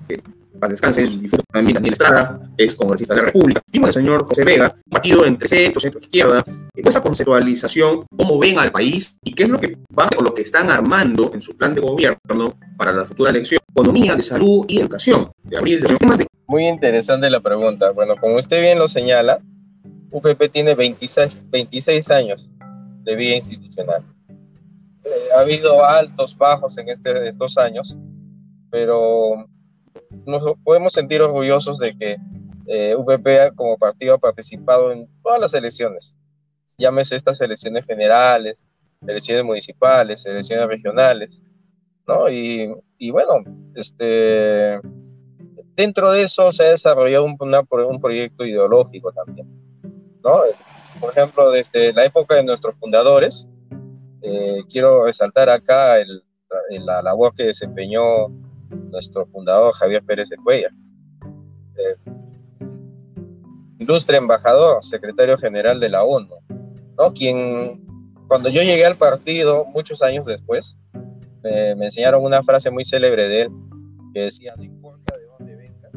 eh, 0.09 0.21
para 0.59 0.71
descanse 0.71 1.03
el 1.03 1.21
difunto 1.21 1.45
también 1.53 1.75
Daniel 1.75 1.93
Estrada, 1.93 2.41
ex 2.57 2.75
congresista 2.75 3.15
de 3.15 3.21
la 3.21 3.27
República, 3.27 3.61
y 3.71 3.85
el 3.85 3.93
señor 3.93 4.25
José 4.25 4.45
Vega, 4.45 4.75
partido 4.91 5.25
entre 5.25 5.49
centro, 5.49 5.81
centro 5.81 6.01
izquierda, 6.01 6.45
esa 6.75 7.03
conceptualización, 7.03 8.07
cómo 8.17 8.39
ven 8.39 8.59
al 8.59 8.71
país 8.71 9.17
y 9.23 9.35
qué 9.35 9.45
es 9.45 9.49
lo 9.49 9.59
que 9.59 9.77
van 9.91 10.09
o 10.19 10.23
lo 10.23 10.35
que 10.35 10.43
están 10.43 10.71
armando 10.71 11.31
en 11.35 11.41
su 11.41 11.57
plan 11.57 11.75
de 11.75 11.81
gobierno 11.81 12.55
para 12.77 12.93
la 12.93 13.05
futura 13.05 13.31
elección, 13.31 13.61
economía, 13.71 14.15
de 14.15 14.23
salud 14.23 14.65
y 14.69 14.81
educación, 14.81 15.31
de 15.43 15.57
abril 15.59 15.81
de 15.81 16.27
Muy 16.47 16.67
interesante 16.67 17.31
la 17.31 17.41
pregunta. 17.41 17.91
Bueno, 17.91 18.17
como 18.17 18.37
usted 18.37 18.61
bien 18.61 18.79
lo 18.79 18.89
señala, 18.89 19.41
UPP 20.11 20.51
tiene 20.51 20.75
26, 20.75 21.43
26 21.51 22.11
años 22.11 22.49
de 23.03 23.17
vida 23.17 23.37
institucional. 23.37 24.03
Eh, 25.05 25.11
ha 25.37 25.41
habido 25.41 25.85
altos, 25.85 26.37
bajos 26.37 26.79
en 26.79 26.89
este, 26.89 27.29
estos 27.29 27.59
años, 27.59 27.99
pero 28.71 29.49
nos 30.27 30.43
podemos 30.65 30.93
sentir 30.93 31.23
orgullosos 31.23 31.79
de 31.79 31.97
que 31.97 32.17
eh, 32.67 32.95
VP 32.97 33.53
como 33.55 33.79
partido 33.79 34.15
ha 34.15 34.19
participado 34.19 34.93
en 34.93 35.09
todas 35.23 35.41
las 35.41 35.55
elecciones, 35.55 36.17
llámese 36.77 37.17
estas 37.17 37.41
elecciones 37.41 37.85
generales, 37.87 38.69
elecciones 39.07 39.45
municipales, 39.45 40.25
elecciones 40.27 40.67
regionales, 40.67 41.43
¿no? 42.07 42.29
Y, 42.29 42.73
y 42.99 43.11
bueno, 43.11 43.35
este, 43.75 44.81
dentro 45.77 46.13
de 46.13 46.23
eso 46.23 46.53
se 46.53 46.65
ha 46.65 46.71
desarrollado 46.71 47.25
un, 47.25 47.37
un 47.41 48.01
proyecto 48.01 48.45
ideológico 48.45 49.13
también, 49.13 49.47
¿no? 50.25 50.41
Por 51.01 51.11
ejemplo, 51.11 51.51
desde 51.51 51.93
la 51.93 52.05
época 52.05 52.35
de 52.35 52.45
nuestros 52.45 52.75
fundadores, 52.81 53.47
eh, 54.23 54.63
quiero 54.69 55.05
resaltar 55.05 55.49
acá 55.49 55.99
el, 55.99 56.25
la 56.85 57.03
labor 57.03 57.33
que 57.35 57.45
desempeñó 57.45 58.27
nuestro 58.91 59.27
fundador 59.27 59.73
Javier 59.75 60.03
Pérez 60.03 60.29
de 60.29 60.37
Cuellar. 60.37 60.73
Eh, 61.77 62.13
ilustre 63.79 64.17
embajador, 64.17 64.85
secretario 64.85 65.39
general 65.39 65.81
de 65.81 65.89
la 65.89 66.05
ONU, 66.05 66.35
¿no? 66.97 67.13
quien 67.13 67.87
cuando 68.29 68.51
yo 68.51 68.63
llegué 68.63 68.85
al 68.85 68.97
partido 68.97 69.65
muchos 69.67 70.03
años 70.03 70.27
después, 70.27 70.79
me 71.43 71.87
enseñaron 71.87 72.23
una 72.23 72.43
frase 72.43 72.71
muy 72.71 72.85
célebre 72.85 73.27
de 73.29 73.43
él 73.43 73.51
que 74.13 74.21
decía, 74.21 74.55
no 74.57 74.65
importa 74.65 75.17
de 75.17 75.25
dónde 75.27 75.57
vengas, 75.57 75.93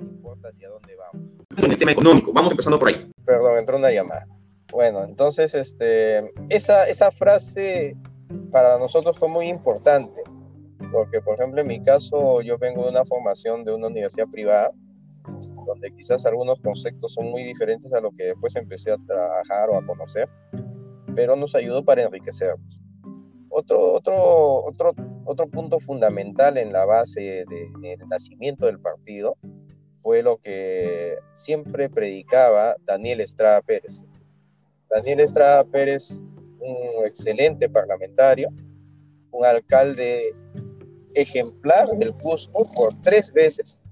importa 0.00 0.48
hacia 0.48 0.68
dónde 0.68 0.96
vamos. 0.96 1.28
En 1.56 1.70
el 1.70 1.78
tema 1.78 1.92
económico, 1.92 2.32
vamos 2.32 2.50
empezando 2.50 2.78
por 2.78 2.88
ahí. 2.88 3.08
Perdón, 3.24 3.58
entró 3.58 3.76
una 3.76 3.92
llamada. 3.92 4.26
Bueno, 4.72 5.04
entonces 5.04 5.54
este, 5.54 6.30
esa, 6.48 6.84
esa 6.84 7.10
frase 7.10 7.96
para 8.50 8.78
nosotros 8.78 9.16
fue 9.18 9.28
muy 9.28 9.48
importante, 9.48 10.22
porque 10.92 11.20
por 11.20 11.34
ejemplo 11.34 11.60
en 11.60 11.66
mi 11.66 11.82
caso 11.82 12.40
yo 12.42 12.58
vengo 12.58 12.84
de 12.84 12.90
una 12.90 13.04
formación 13.04 13.64
de 13.64 13.74
una 13.74 13.88
universidad 13.88 14.26
privada, 14.28 14.70
donde 15.66 15.92
quizás 15.94 16.24
algunos 16.24 16.60
conceptos 16.60 17.12
son 17.14 17.30
muy 17.30 17.44
diferentes 17.44 17.92
a 17.92 18.00
lo 18.00 18.10
que 18.12 18.24
después 18.24 18.56
empecé 18.56 18.90
a 18.92 18.98
trabajar 19.06 19.68
o 19.70 19.76
a 19.76 19.86
conocer, 19.86 20.28
pero 21.14 21.36
nos 21.36 21.54
ayudó 21.54 21.84
para 21.84 22.02
enriquecernos. 22.02 22.80
Otro, 23.50 23.92
otro, 23.92 24.64
otro, 24.64 24.92
otro 25.24 25.46
punto 25.48 25.78
fundamental 25.78 26.58
en 26.58 26.72
la 26.72 26.84
base 26.84 27.44
del 27.48 28.08
nacimiento 28.08 28.66
del 28.66 28.78
partido 28.78 29.36
fue 30.02 30.22
lo 30.22 30.38
que 30.38 31.18
siempre 31.32 31.90
predicaba 31.90 32.76
Daniel 32.86 33.20
Estrada 33.20 33.60
Pérez. 33.62 34.04
Daniel 34.88 35.20
Estrada 35.20 35.64
Pérez, 35.64 36.20
un 36.60 37.06
excelente 37.06 37.68
parlamentario, 37.68 38.48
un 39.30 39.44
alcalde 39.44 40.34
ejemplar 41.14 41.88
del 41.96 42.14
Cusco 42.14 42.70
por 42.74 42.94
tres 43.02 43.32
veces, 43.32 43.82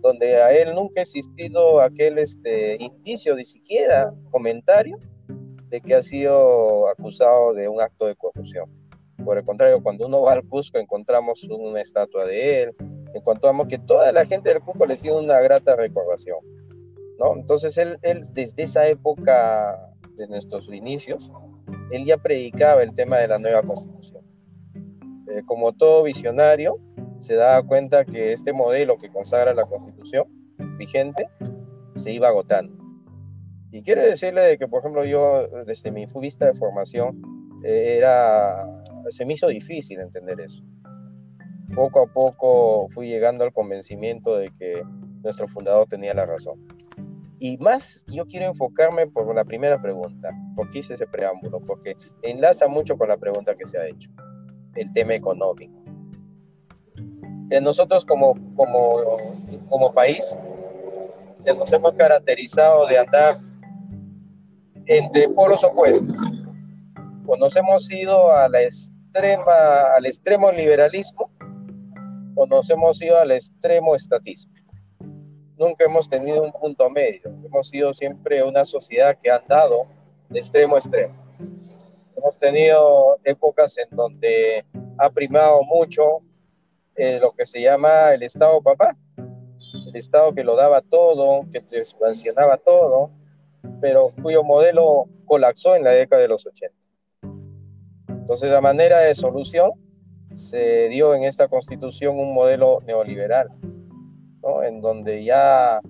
donde 0.00 0.36
a 0.36 0.52
él 0.52 0.74
nunca 0.74 1.00
ha 1.00 1.02
existido 1.02 1.80
aquel 1.80 2.18
este, 2.18 2.76
indicio, 2.82 3.34
ni 3.34 3.44
siquiera 3.44 4.14
comentario, 4.30 4.98
de 5.68 5.80
que 5.80 5.94
ha 5.94 6.02
sido 6.02 6.88
acusado 6.88 7.54
de 7.54 7.68
un 7.68 7.80
acto 7.80 8.06
de 8.06 8.16
corrupción. 8.16 8.68
Por 9.24 9.38
el 9.38 9.44
contrario, 9.44 9.82
cuando 9.82 10.06
uno 10.06 10.22
va 10.22 10.32
al 10.32 10.44
Cusco 10.48 10.78
encontramos 10.78 11.44
una 11.44 11.80
estatua 11.80 12.26
de 12.26 12.62
él, 12.62 12.76
encontramos 13.14 13.68
que 13.68 13.78
toda 13.78 14.10
la 14.12 14.24
gente 14.26 14.48
del 14.48 14.60
Cusco 14.60 14.86
le 14.86 14.96
tiene 14.96 15.18
una 15.18 15.40
grata 15.40 15.76
recordación. 15.76 16.38
¿no? 17.18 17.36
Entonces 17.36 17.76
él, 17.76 17.98
él 18.02 18.22
desde 18.32 18.62
esa 18.62 18.86
época 18.88 19.90
de 20.16 20.26
nuestros 20.26 20.68
inicios, 20.68 21.30
él 21.90 22.04
ya 22.04 22.16
predicaba 22.16 22.82
el 22.82 22.94
tema 22.94 23.18
de 23.18 23.28
la 23.28 23.38
nueva 23.38 23.62
constitución. 23.62 24.19
Eh, 25.30 25.42
como 25.44 25.72
todo 25.72 26.02
visionario, 26.02 26.78
se 27.20 27.34
daba 27.34 27.66
cuenta 27.66 28.04
que 28.04 28.32
este 28.32 28.52
modelo 28.52 28.98
que 28.98 29.10
consagra 29.10 29.54
la 29.54 29.66
constitución 29.66 30.24
vigente 30.78 31.28
se 31.94 32.12
iba 32.12 32.28
agotando. 32.28 32.74
Y 33.70 33.82
quiero 33.82 34.02
decirle 34.02 34.58
que, 34.58 34.66
por 34.66 34.80
ejemplo, 34.80 35.04
yo 35.04 35.46
desde 35.64 35.92
mi 35.92 36.06
vista 36.20 36.46
de 36.46 36.54
formación, 36.54 37.22
eh, 37.64 37.96
era, 37.98 38.66
se 39.10 39.24
me 39.24 39.34
hizo 39.34 39.46
difícil 39.48 40.00
entender 40.00 40.40
eso. 40.40 40.62
Poco 41.74 42.00
a 42.00 42.06
poco 42.06 42.88
fui 42.90 43.08
llegando 43.08 43.44
al 43.44 43.52
convencimiento 43.52 44.36
de 44.36 44.50
que 44.58 44.82
nuestro 45.22 45.46
fundador 45.46 45.86
tenía 45.86 46.14
la 46.14 46.26
razón. 46.26 46.66
Y 47.38 47.56
más 47.58 48.04
yo 48.08 48.26
quiero 48.26 48.46
enfocarme 48.46 49.06
por 49.06 49.32
la 49.34 49.44
primera 49.44 49.80
pregunta. 49.80 50.30
¿Por 50.56 50.70
qué 50.70 50.80
hice 50.80 50.94
ese 50.94 51.06
preámbulo? 51.06 51.60
Porque 51.60 51.96
enlaza 52.22 52.66
mucho 52.66 52.98
con 52.98 53.08
la 53.08 53.16
pregunta 53.16 53.54
que 53.54 53.66
se 53.66 53.78
ha 53.78 53.86
hecho, 53.86 54.10
el 54.74 54.92
tema 54.92 55.14
económico. 55.14 55.78
Eh, 57.50 57.60
nosotros 57.60 58.04
como, 58.04 58.34
como, 58.54 59.18
como 59.68 59.92
país 59.92 60.38
nos 61.44 61.72
hemos 61.72 61.92
caracterizado 61.92 62.86
de 62.86 62.98
andar 62.98 63.40
entre 64.86 65.28
polos 65.30 65.64
opuestos. 65.64 66.16
O 67.26 67.36
nos 67.36 67.56
hemos 67.56 67.90
ido 67.90 68.32
a 68.32 68.48
la 68.48 68.62
extrema, 68.62 69.52
al 69.96 70.06
extremo 70.06 70.50
liberalismo 70.52 71.30
o 72.34 72.46
nos 72.46 72.70
hemos 72.70 73.00
ido 73.02 73.18
al 73.18 73.30
extremo 73.32 73.94
estatismo 73.94 74.52
nunca 75.60 75.84
hemos 75.84 76.08
tenido 76.08 76.42
un 76.42 76.50
punto 76.52 76.88
medio. 76.88 77.20
Hemos 77.44 77.68
sido 77.68 77.92
siempre 77.92 78.42
una 78.42 78.64
sociedad 78.64 79.16
que 79.22 79.30
ha 79.30 79.36
andado 79.36 79.86
de 80.30 80.38
extremo 80.38 80.74
a 80.74 80.78
extremo. 80.78 81.14
Hemos 82.22 82.38
tenido 82.38 83.18
épocas 83.24 83.78
en 83.78 83.96
donde 83.96 84.62
ha 84.98 85.08
primado 85.08 85.62
mucho 85.62 86.20
eh, 86.94 87.18
lo 87.18 87.32
que 87.32 87.46
se 87.46 87.62
llama 87.62 88.12
el 88.12 88.22
Estado 88.22 88.60
papá, 88.60 88.94
el 89.86 89.96
Estado 89.96 90.34
que 90.34 90.44
lo 90.44 90.54
daba 90.54 90.82
todo, 90.82 91.46
que 91.50 91.62
te 91.62 91.78
expansionaba 91.78 92.58
todo, 92.58 93.10
pero 93.80 94.10
cuyo 94.22 94.44
modelo 94.44 95.06
colapsó 95.24 95.76
en 95.76 95.84
la 95.84 95.92
década 95.92 96.20
de 96.20 96.28
los 96.28 96.46
80. 96.46 96.76
Entonces, 98.08 98.50
la 98.50 98.60
manera 98.60 98.98
de 98.98 99.14
solución 99.14 99.70
se 100.34 100.90
dio 100.90 101.14
en 101.14 101.24
esta 101.24 101.48
constitución 101.48 102.18
un 102.18 102.34
modelo 102.34 102.80
neoliberal, 102.86 103.48
en 104.62 104.82
donde 104.82 105.24
ya 105.24 105.80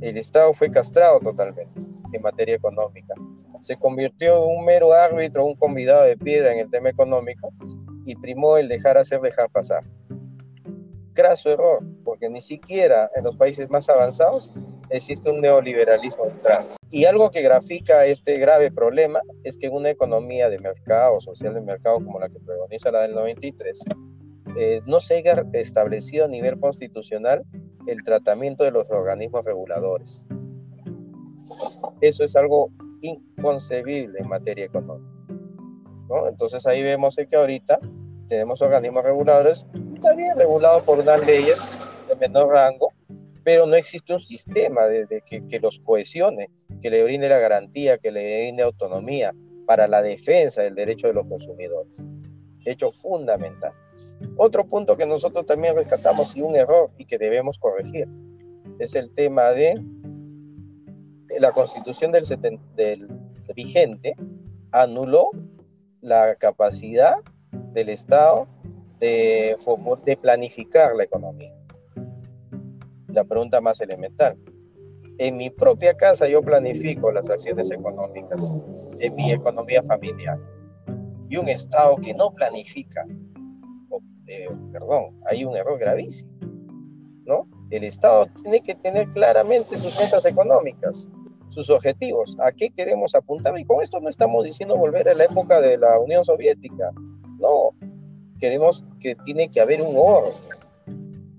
el 0.00 0.16
Estado 0.16 0.54
fue 0.54 0.70
castrado 0.70 1.18
totalmente 1.18 1.80
en 2.12 2.22
materia 2.22 2.54
económica. 2.54 3.14
Se 3.60 3.76
convirtió 3.76 4.36
en 4.36 4.58
un 4.58 4.64
mero 4.64 4.92
árbitro, 4.92 5.44
un 5.44 5.54
convidado 5.54 6.04
de 6.04 6.16
piedra 6.16 6.52
en 6.52 6.60
el 6.60 6.70
tema 6.70 6.88
económico 6.88 7.52
y 8.06 8.16
primó 8.16 8.56
el 8.56 8.68
dejar 8.68 8.98
hacer, 8.98 9.20
dejar 9.20 9.50
pasar. 9.50 9.80
Craso 11.12 11.50
error, 11.50 11.84
porque 12.04 12.28
ni 12.28 12.40
siquiera 12.40 13.10
en 13.14 13.24
los 13.24 13.36
países 13.36 13.68
más 13.68 13.88
avanzados 13.88 14.52
existe 14.90 15.30
un 15.30 15.40
neoliberalismo 15.40 16.26
trans. 16.42 16.76
Y 16.90 17.04
algo 17.04 17.30
que 17.30 17.42
grafica 17.42 18.06
este 18.06 18.38
grave 18.38 18.70
problema 18.70 19.20
es 19.44 19.56
que 19.56 19.68
una 19.68 19.90
economía 19.90 20.48
de 20.48 20.58
mercado, 20.58 21.20
social 21.20 21.54
de 21.54 21.60
mercado 21.60 21.96
como 21.96 22.18
la 22.18 22.28
que 22.28 22.40
preconiza 22.40 22.90
la 22.90 23.02
del 23.02 23.14
93, 23.14 23.80
eh, 24.56 24.80
no 24.86 25.00
se 25.00 25.16
haya 25.16 25.44
establecido 25.52 26.24
a 26.24 26.28
nivel 26.28 26.58
constitucional 26.58 27.44
el 27.86 28.02
tratamiento 28.02 28.64
de 28.64 28.72
los 28.72 28.86
organismos 28.90 29.44
reguladores. 29.44 30.24
Eso 32.00 32.24
es 32.24 32.34
algo 32.36 32.70
inconcebible 33.00 34.18
en 34.20 34.28
materia 34.28 34.64
económica. 34.64 35.10
Entonces 36.28 36.66
ahí 36.66 36.82
vemos 36.82 37.16
que 37.16 37.36
ahorita 37.36 37.78
tenemos 38.26 38.60
organismos 38.62 39.04
reguladores, 39.04 39.66
también 40.00 40.36
regulados 40.36 40.82
por 40.82 40.98
unas 40.98 41.24
leyes 41.24 41.60
de 42.08 42.16
menor 42.16 42.48
rango, 42.48 42.92
pero 43.44 43.66
no 43.66 43.74
existe 43.74 44.12
un 44.12 44.20
sistema 44.20 44.86
de, 44.86 45.22
que, 45.24 45.46
que, 45.46 45.60
los 45.60 45.78
cohesione, 45.80 46.50
que 46.80 46.90
le 46.90 47.02
brinde 47.04 47.28
la 47.28 47.38
garantía, 47.38 47.98
que 47.98 48.10
le 48.10 48.42
brinde 48.42 48.62
autonomía 48.62 49.32
para 49.66 49.86
la 49.86 50.02
defensa 50.02 50.62
del 50.62 50.74
derecho 50.74 51.06
de 51.06 51.14
los 51.14 51.26
consumidores. 51.26 51.96
Hecho 52.64 52.90
fundamental. 52.92 53.72
Otro 54.36 54.66
punto 54.66 54.96
que 54.96 55.06
nosotros 55.06 55.46
también 55.46 55.74
rescatamos 55.74 56.36
y 56.36 56.42
un 56.42 56.56
error 56.56 56.90
y 56.98 57.06
que 57.06 57.18
debemos 57.18 57.58
corregir 57.58 58.06
es 58.78 58.94
el 58.94 59.12
tema 59.12 59.50
de 59.52 59.74
la 61.38 61.52
constitución 61.52 62.12
del, 62.12 63.08
vigente 63.54 64.14
anuló 64.72 65.30
la 66.00 66.34
capacidad 66.36 67.16
del 67.72 67.88
Estado 67.88 68.46
de, 68.98 69.56
planificar 70.20 70.94
la 70.96 71.04
economía. 71.04 71.54
La 73.08 73.24
pregunta 73.24 73.60
más 73.60 73.80
elemental. 73.80 74.38
En 75.18 75.36
mi 75.36 75.50
propia 75.50 75.94
casa 75.94 76.28
yo 76.28 76.42
planifico 76.42 77.10
las 77.12 77.28
acciones 77.28 77.70
económicas, 77.70 78.62
en 78.98 79.14
mi 79.14 79.32
economía 79.32 79.82
familiar. 79.82 80.38
Y 81.28 81.36
un 81.36 81.48
Estado 81.48 81.96
que 81.96 82.14
no 82.14 82.30
planifica 82.32 83.04
eh, 84.32 84.48
perdón, 84.70 85.20
hay 85.26 85.44
un 85.44 85.56
error 85.56 85.76
gravísimo, 85.76 86.30
¿no? 87.26 87.48
El 87.70 87.82
Estado 87.82 88.28
tiene 88.40 88.60
que 88.60 88.76
tener 88.76 89.08
claramente 89.08 89.76
sus 89.76 89.98
metas 89.98 90.24
económicas, 90.24 91.10
sus 91.50 91.70
objetivos, 91.70 92.36
a 92.40 92.52
qué 92.52 92.70
queremos 92.70 93.14
apuntar. 93.14 93.58
Y 93.58 93.64
con 93.64 93.82
esto 93.82 94.00
no 94.00 94.08
estamos 94.08 94.44
diciendo 94.44 94.76
volver 94.76 95.08
a 95.08 95.14
la 95.14 95.24
época 95.24 95.60
de 95.60 95.76
la 95.76 95.98
Unión 95.98 96.24
Soviética, 96.24 96.90
no. 97.38 97.70
Queremos 98.38 98.84
que 99.00 99.14
tiene 99.24 99.50
que 99.50 99.60
haber 99.60 99.82
un 99.82 99.94
orden. 99.96 100.32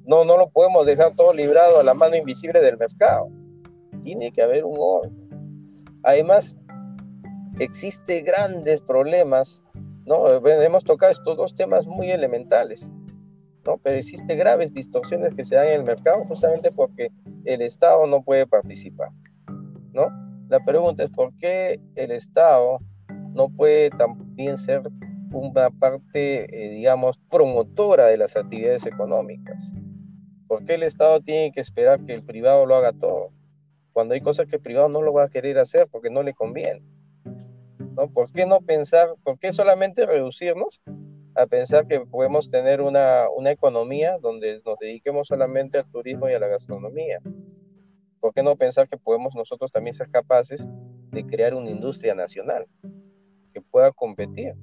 No, 0.06 0.24
no 0.26 0.38
lo 0.38 0.50
podemos 0.50 0.86
dejar 0.86 1.16
todo 1.16 1.34
librado 1.34 1.80
a 1.80 1.84
la 1.84 1.94
mano 1.94 2.16
invisible 2.16 2.62
del 2.62 2.78
mercado. 2.78 3.30
Tiene 4.04 4.32
que 4.32 4.42
haber 4.42 4.64
un 4.66 4.78
orden. 4.80 5.30
Además, 6.04 6.56
existen 7.60 8.26
grandes 8.26 8.82
problemas 8.82 9.64
¿no? 10.06 10.28
Hemos 10.48 10.84
tocado 10.84 11.12
estos 11.12 11.38
dos 11.38 11.56
temas 11.56 11.88
muy 11.88 12.12
elementales, 12.12 12.92
¿no? 13.66 13.78
Pero 13.78 13.98
existen 13.98 14.38
graves 14.38 14.74
distorsiones 14.74 15.34
que 15.36 15.44
se 15.44 15.56
dan 15.56 15.68
en 15.68 15.74
el 15.74 15.84
mercado 15.84 16.24
justamente 16.26 16.72
porque 16.72 17.12
el 17.46 17.62
Estado 17.62 18.06
no 18.08 18.24
puede 18.24 18.48
participar, 18.48 19.10
¿no? 19.94 20.08
La 20.50 20.64
pregunta 20.64 21.04
es 21.04 21.10
por 21.10 21.34
qué 21.36 21.80
el 21.96 22.12
Estado 22.12 22.80
no 23.34 23.50
puede 23.50 23.90
también 23.92 24.58
ser 24.58 24.82
una 25.32 25.70
parte, 25.70 26.66
eh, 26.66 26.70
digamos, 26.70 27.20
promotora 27.30 28.08
de 28.08 28.18
las 28.18 28.36
actividades 28.36 28.86
económicas. 28.86 29.74
¿Por 30.48 30.66
qué 30.66 30.76
el 30.76 30.84
Estado 30.84 31.22
tiene 31.22 31.52
que 31.52 31.62
esperar 31.62 32.04
que 32.06 32.14
el 32.14 32.24
privado 32.24 32.66
lo 32.66 32.76
haga 32.76 32.92
todo? 32.92 33.30
Cuando 33.94 34.14
hay 34.14 34.22
cosas 34.22 34.48
que 34.48 34.58
el 34.58 34.62
privado 34.62 34.90
no 34.90 35.02
lo 35.02 35.14
va 35.14 35.24
a 35.24 35.30
querer 35.30 35.58
hacer 35.58 35.88
porque 35.90 36.10
no 36.10 36.24
le 36.24 36.34
conviene. 36.34 36.84
¿no? 37.96 38.10
¿Por 38.12 38.32
qué 38.32 38.46
no 38.46 38.60
pensar, 38.60 39.16
por 39.24 39.40
qué 39.40 39.52
solamente 39.52 40.06
reducirnos 40.06 40.82
a 41.36 41.48
pensar 41.48 41.88
que 41.88 42.02
podemos 42.02 42.50
tener 42.50 42.82
una, 42.82 43.30
una 43.34 43.52
economía 43.52 44.18
donde 44.18 44.62
nos 44.66 44.78
dediquemos 44.80 45.28
solamente 45.28 45.78
al 45.78 45.90
turismo 45.90 46.30
y 46.30 46.34
a 46.34 46.40
la 46.40 46.48
gastronomía? 46.48 47.20
¿Por 48.22 48.34
qué 48.34 48.44
no 48.44 48.56
pensar 48.56 48.88
que 48.88 48.98
podemos 48.98 49.34
nosotros 49.36 49.72
también 49.72 49.96
ser 49.96 50.10
capaces 50.12 50.66
de 51.10 51.26
crear 51.26 51.56
una 51.56 51.72
industria 51.72 52.14
nacional 52.14 52.68
que 53.52 53.62
pueda 53.62 53.92
competir? 53.92 54.54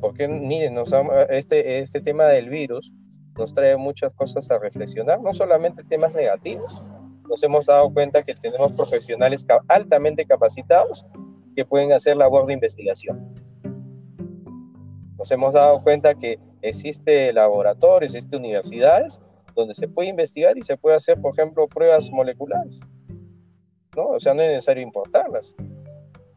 Porque, 0.00 0.28
miren, 0.28 0.74
nos, 0.74 0.92
este, 1.28 1.80
este 1.80 2.00
tema 2.00 2.26
del 2.26 2.48
virus 2.48 2.92
nos 3.36 3.52
trae 3.52 3.76
muchas 3.76 4.14
cosas 4.14 4.48
a 4.52 4.60
reflexionar, 4.60 5.20
no 5.20 5.34
solamente 5.34 5.82
temas 5.82 6.14
negativos, 6.14 6.88
nos 7.28 7.42
hemos 7.42 7.66
dado 7.66 7.92
cuenta 7.92 8.22
que 8.22 8.36
tenemos 8.36 8.72
profesionales 8.74 9.44
altamente 9.66 10.24
capacitados 10.24 11.04
que 11.56 11.64
pueden 11.64 11.92
hacer 11.92 12.16
labor 12.16 12.46
de 12.46 12.54
investigación. 12.54 13.34
Nos 15.18 15.32
hemos 15.32 15.54
dado 15.54 15.82
cuenta 15.82 16.14
que 16.14 16.38
existe 16.62 17.32
laboratorios, 17.32 18.14
existe 18.14 18.36
universidades 18.36 19.20
donde 19.54 19.74
se 19.74 19.88
puede 19.88 20.08
investigar 20.08 20.56
y 20.58 20.62
se 20.62 20.76
puede 20.76 20.96
hacer, 20.96 21.20
por 21.20 21.32
ejemplo, 21.32 21.68
pruebas 21.68 22.10
moleculares. 22.10 22.80
¿no? 23.96 24.08
O 24.08 24.20
sea, 24.20 24.34
no 24.34 24.42
es 24.42 24.48
necesario 24.48 24.82
importarlas. 24.82 25.54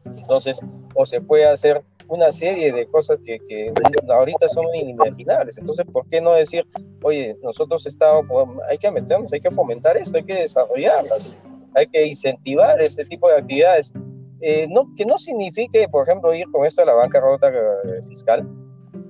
Entonces, 0.04 0.60
o 0.94 1.06
se 1.06 1.20
puede 1.20 1.46
hacer 1.46 1.82
una 2.08 2.32
serie 2.32 2.72
de 2.72 2.86
cosas 2.86 3.20
que, 3.24 3.38
que 3.48 3.72
ahorita 4.08 4.48
son 4.48 4.64
inimaginables. 4.74 5.58
Entonces, 5.58 5.84
¿por 5.92 6.08
qué 6.08 6.20
no 6.20 6.32
decir, 6.32 6.66
oye, 7.02 7.36
nosotros 7.42 7.86
estamos, 7.86 8.26
hay 8.68 8.78
que 8.78 8.90
meternos, 8.90 9.32
hay 9.32 9.40
que 9.40 9.50
fomentar 9.50 9.96
esto, 9.96 10.16
hay 10.16 10.24
que 10.24 10.34
desarrollarlas, 10.34 11.36
hay 11.74 11.86
que 11.86 12.06
incentivar 12.06 12.80
este 12.80 13.04
tipo 13.04 13.28
de 13.28 13.36
actividades? 13.36 13.92
Eh, 14.40 14.66
no, 14.70 14.86
que 14.96 15.04
no 15.04 15.18
signifique, 15.18 15.88
por 15.88 16.04
ejemplo, 16.04 16.32
ir 16.32 16.46
con 16.50 16.64
esto 16.64 16.82
a 16.82 16.86
la 16.86 16.94
bancarrota 16.94 17.48
eh, 17.48 18.02
fiscal, 18.08 18.48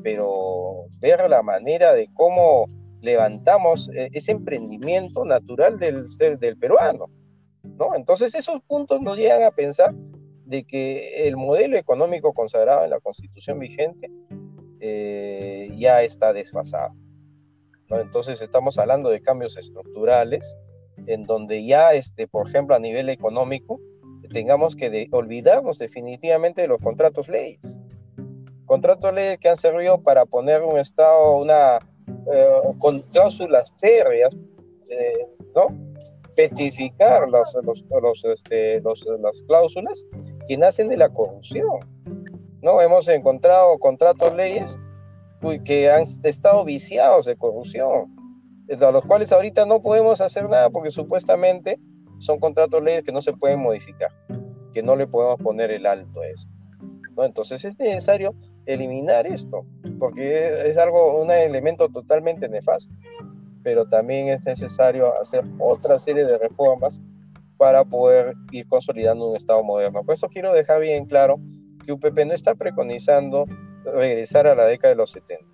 pero 0.03 0.87
ver 1.01 1.29
la 1.29 1.43
manera 1.43 1.93
de 1.93 2.09
cómo 2.15 2.67
levantamos 3.01 3.91
eh, 3.95 4.09
ese 4.13 4.33
emprendimiento 4.33 5.25
natural 5.25 5.79
del, 5.79 6.07
del 6.39 6.57
peruano. 6.57 7.07
¿no? 7.63 7.95
Entonces 7.95 8.35
esos 8.35 8.61
puntos 8.63 9.01
nos 9.01 9.17
llegan 9.17 9.43
a 9.43 9.51
pensar 9.51 9.95
de 10.45 10.65
que 10.65 11.29
el 11.29 11.37
modelo 11.37 11.77
económico 11.77 12.33
consagrado 12.33 12.85
en 12.85 12.91
la 12.91 13.01
constitución 13.01 13.59
vigente 13.59 14.11
eh, 14.81 15.71
ya 15.77 16.03
está 16.03 16.33
desfasado. 16.33 16.95
Entonces 17.91 18.41
estamos 18.41 18.79
hablando 18.79 19.11
de 19.11 19.21
cambios 19.21 19.57
estructurales 19.57 20.57
en 21.07 21.23
donde 21.23 21.65
ya, 21.65 21.95
este, 21.95 22.27
por 22.27 22.49
ejemplo, 22.49 22.75
a 22.75 22.79
nivel 22.79 23.09
económico, 23.09 23.81
tengamos 24.33 24.77
que 24.77 25.09
olvidarnos 25.11 25.79
definitivamente 25.79 26.63
de 26.63 26.69
los 26.69 26.79
contratos 26.79 27.29
leyes. 27.29 27.79
Contratos 28.67 29.15
leyes 29.15 29.39
que 29.39 29.49
han 29.49 29.57
servido 29.57 30.03
para 30.03 30.27
poner 30.27 30.63
un 30.63 30.79
Estado, 30.79 31.37
una, 31.37 31.79
eh, 32.33 32.61
con 32.79 33.01
cláusulas 33.13 33.73
férreas, 33.79 34.37
eh, 34.89 35.27
¿no? 35.55 35.69
petificar 36.35 37.29
los, 37.29 37.53
los, 37.65 38.25
este, 38.25 38.81
los, 38.81 39.05
las 39.21 39.43
cláusulas 39.43 40.07
que 40.47 40.57
nacen 40.57 40.89
de 40.89 40.97
la 40.97 41.09
corrupción. 41.09 41.81
¿no? 42.63 42.81
Hemos 42.81 43.09
encontrado 43.09 43.77
contratos 43.79 44.35
leyes 44.35 44.79
que 45.65 45.91
han 45.91 46.05
estado 46.23 46.65
viciados 46.65 47.27
de 47.27 47.37
corrupción, 47.37 48.15
a 48.81 48.91
los 48.91 49.05
cuales 49.05 49.33
ahorita 49.33 49.67
no 49.67 49.83
podemos 49.83 50.21
hacer 50.21 50.49
nada 50.49 50.71
porque 50.71 50.91
supuestamente 50.91 51.81
son 52.19 52.39
contratos 52.39 52.83
leyes 52.83 53.03
que 53.03 53.13
no 53.13 53.23
se 53.23 53.33
pueden 53.33 53.61
modificar, 53.61 54.11
que 54.73 54.83
no 54.83 54.95
le 54.95 55.07
podemos 55.07 55.41
poner 55.41 55.71
el 55.71 55.87
alto 55.87 56.21
a 56.21 56.29
eso. 56.29 56.49
Entonces 57.17 57.65
es 57.65 57.79
necesario 57.79 58.35
eliminar 58.73 59.27
esto, 59.27 59.67
porque 59.99 60.69
es 60.69 60.77
algo, 60.77 61.21
un 61.21 61.31
elemento 61.31 61.89
totalmente 61.89 62.49
nefasto 62.49 62.95
pero 63.63 63.87
también 63.87 64.29
es 64.29 64.43
necesario 64.47 65.13
hacer 65.21 65.45
otra 65.59 65.99
serie 65.99 66.25
de 66.25 66.39
reformas 66.39 67.03
para 67.59 67.85
poder 67.85 68.35
ir 68.53 68.67
consolidando 68.67 69.29
un 69.29 69.37
Estado 69.37 69.63
moderno. 69.63 70.03
Por 70.05 70.15
esto 70.15 70.29
quiero 70.29 70.55
dejar 70.55 70.81
bien 70.81 71.05
claro 71.05 71.39
que 71.85 71.93
UPP 71.93 72.25
no 72.25 72.33
está 72.33 72.55
preconizando 72.55 73.45
regresar 73.85 74.47
a 74.47 74.55
la 74.55 74.65
década 74.65 74.95
de 74.95 74.97
los 74.97 75.11
70, 75.11 75.45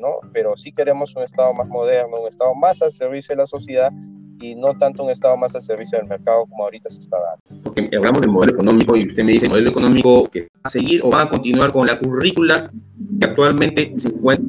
¿no? 0.00 0.16
Pero 0.32 0.56
sí 0.56 0.72
queremos 0.72 1.14
un 1.14 1.22
Estado 1.22 1.52
más 1.54 1.68
moderno, 1.68 2.22
un 2.22 2.28
Estado 2.28 2.56
más 2.56 2.82
al 2.82 2.90
servicio 2.90 3.34
de 3.34 3.42
la 3.42 3.46
sociedad 3.46 3.92
y 4.40 4.54
no 4.54 4.76
tanto 4.76 5.04
un 5.04 5.10
Estado 5.10 5.36
más 5.36 5.54
al 5.54 5.62
servicio 5.62 5.98
del 5.98 6.08
mercado 6.08 6.46
como 6.46 6.64
ahorita 6.64 6.90
se 6.90 7.00
está 7.00 7.16
dando. 7.18 7.62
Porque 7.62 7.88
hablamos 7.96 8.20
del 8.20 8.30
modelo 8.30 8.54
económico 8.54 8.96
y 8.96 9.08
usted 9.08 9.24
me 9.24 9.32
dice, 9.32 9.48
modelo 9.48 9.70
económico 9.70 10.28
que 10.28 10.42
va 10.42 10.60
a 10.64 10.70
seguir 10.70 11.02
o 11.02 11.10
va 11.10 11.22
a 11.22 11.28
continuar 11.28 11.72
con 11.72 11.86
la 11.86 11.98
currícula 11.98 12.70
que 13.20 13.26
actualmente 13.26 13.92
se 13.96 14.08
encuentra 14.08 14.46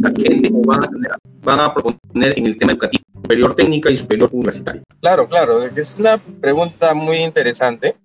la 0.00 0.10
gente 0.10 0.50
o 0.52 0.62
van 0.66 0.84
a 0.84 0.88
tener 0.88 1.10
van 1.42 1.60
a 1.60 1.72
proponer 1.72 2.36
en 2.36 2.46
el 2.46 2.58
tema 2.58 2.72
educativo 2.72 3.04
superior 3.14 3.54
técnica 3.54 3.90
y 3.90 3.98
superior 3.98 4.28
universitario? 4.32 4.82
Claro, 5.00 5.28
claro, 5.28 5.64
es 5.64 5.96
una 5.98 6.18
pregunta 6.18 6.92
muy 6.92 7.18
interesante 7.18 7.96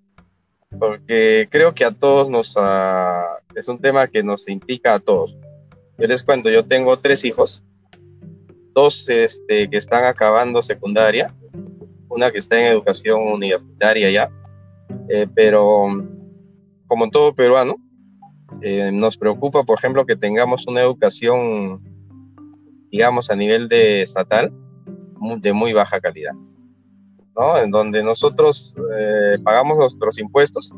porque 0.80 1.48
creo 1.52 1.74
que 1.74 1.84
a 1.84 1.91
todos 1.91 2.30
nos 2.30 2.56
uh, 2.56 3.38
es 3.56 3.67
un 3.67 3.80
tema 3.80 4.08
que 4.08 4.24
nos 4.24 4.48
implica 4.48 4.94
a 4.94 5.00
todos. 5.00 5.38
Yo 5.98 6.08
les 6.08 6.24
cuento, 6.24 6.50
yo 6.50 6.65
tengo 6.65 6.98
tres 6.98 7.26
hijos, 7.26 7.63
dos 8.73 9.10
este, 9.10 9.69
que 9.69 9.77
están 9.77 10.05
acabando 10.05 10.63
secundaria, 10.63 11.34
una 12.10 12.31
que 12.31 12.39
está 12.39 12.60
en 12.60 12.71
educación 12.71 13.21
universitaria 13.21 14.10
ya, 14.12 14.31
eh, 15.10 15.27
pero 15.34 15.88
como 16.88 17.10
todo 17.10 17.34
peruano, 17.34 17.75
eh, 18.62 18.91
nos 18.91 19.17
preocupa, 19.17 19.63
por 19.63 19.77
ejemplo, 19.77 20.05
que 20.05 20.15
tengamos 20.15 20.67
una 20.67 20.81
educación 20.81 21.81
digamos, 22.91 23.31
a 23.31 23.36
nivel 23.36 23.69
de 23.69 24.01
estatal, 24.01 24.51
de 25.38 25.53
muy 25.53 25.71
baja 25.71 25.99
calidad, 25.99 26.34
¿no? 27.36 27.57
En 27.57 27.71
donde 27.71 28.03
nosotros 28.03 28.75
eh, 28.97 29.38
pagamos 29.43 29.77
nuestros 29.77 30.19
impuestos 30.19 30.73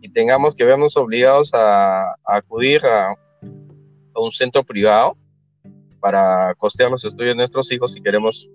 y 0.00 0.08
tengamos 0.08 0.54
que 0.54 0.64
vernos 0.64 0.96
obligados 0.96 1.50
a, 1.52 2.14
acudir 2.24 2.80
a, 2.86 3.14
un 4.16 4.30
centro 4.32 4.62
privado 4.64 5.16
para 6.04 6.54
costear 6.56 6.90
los 6.90 7.02
estudios 7.02 7.30
de 7.30 7.36
nuestros 7.36 7.72
hijos 7.72 7.94
si 7.94 8.02
queremos 8.02 8.50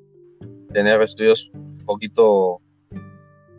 tener 0.71 1.01
estudios 1.01 1.49
un 1.51 1.79
poquito 1.83 2.61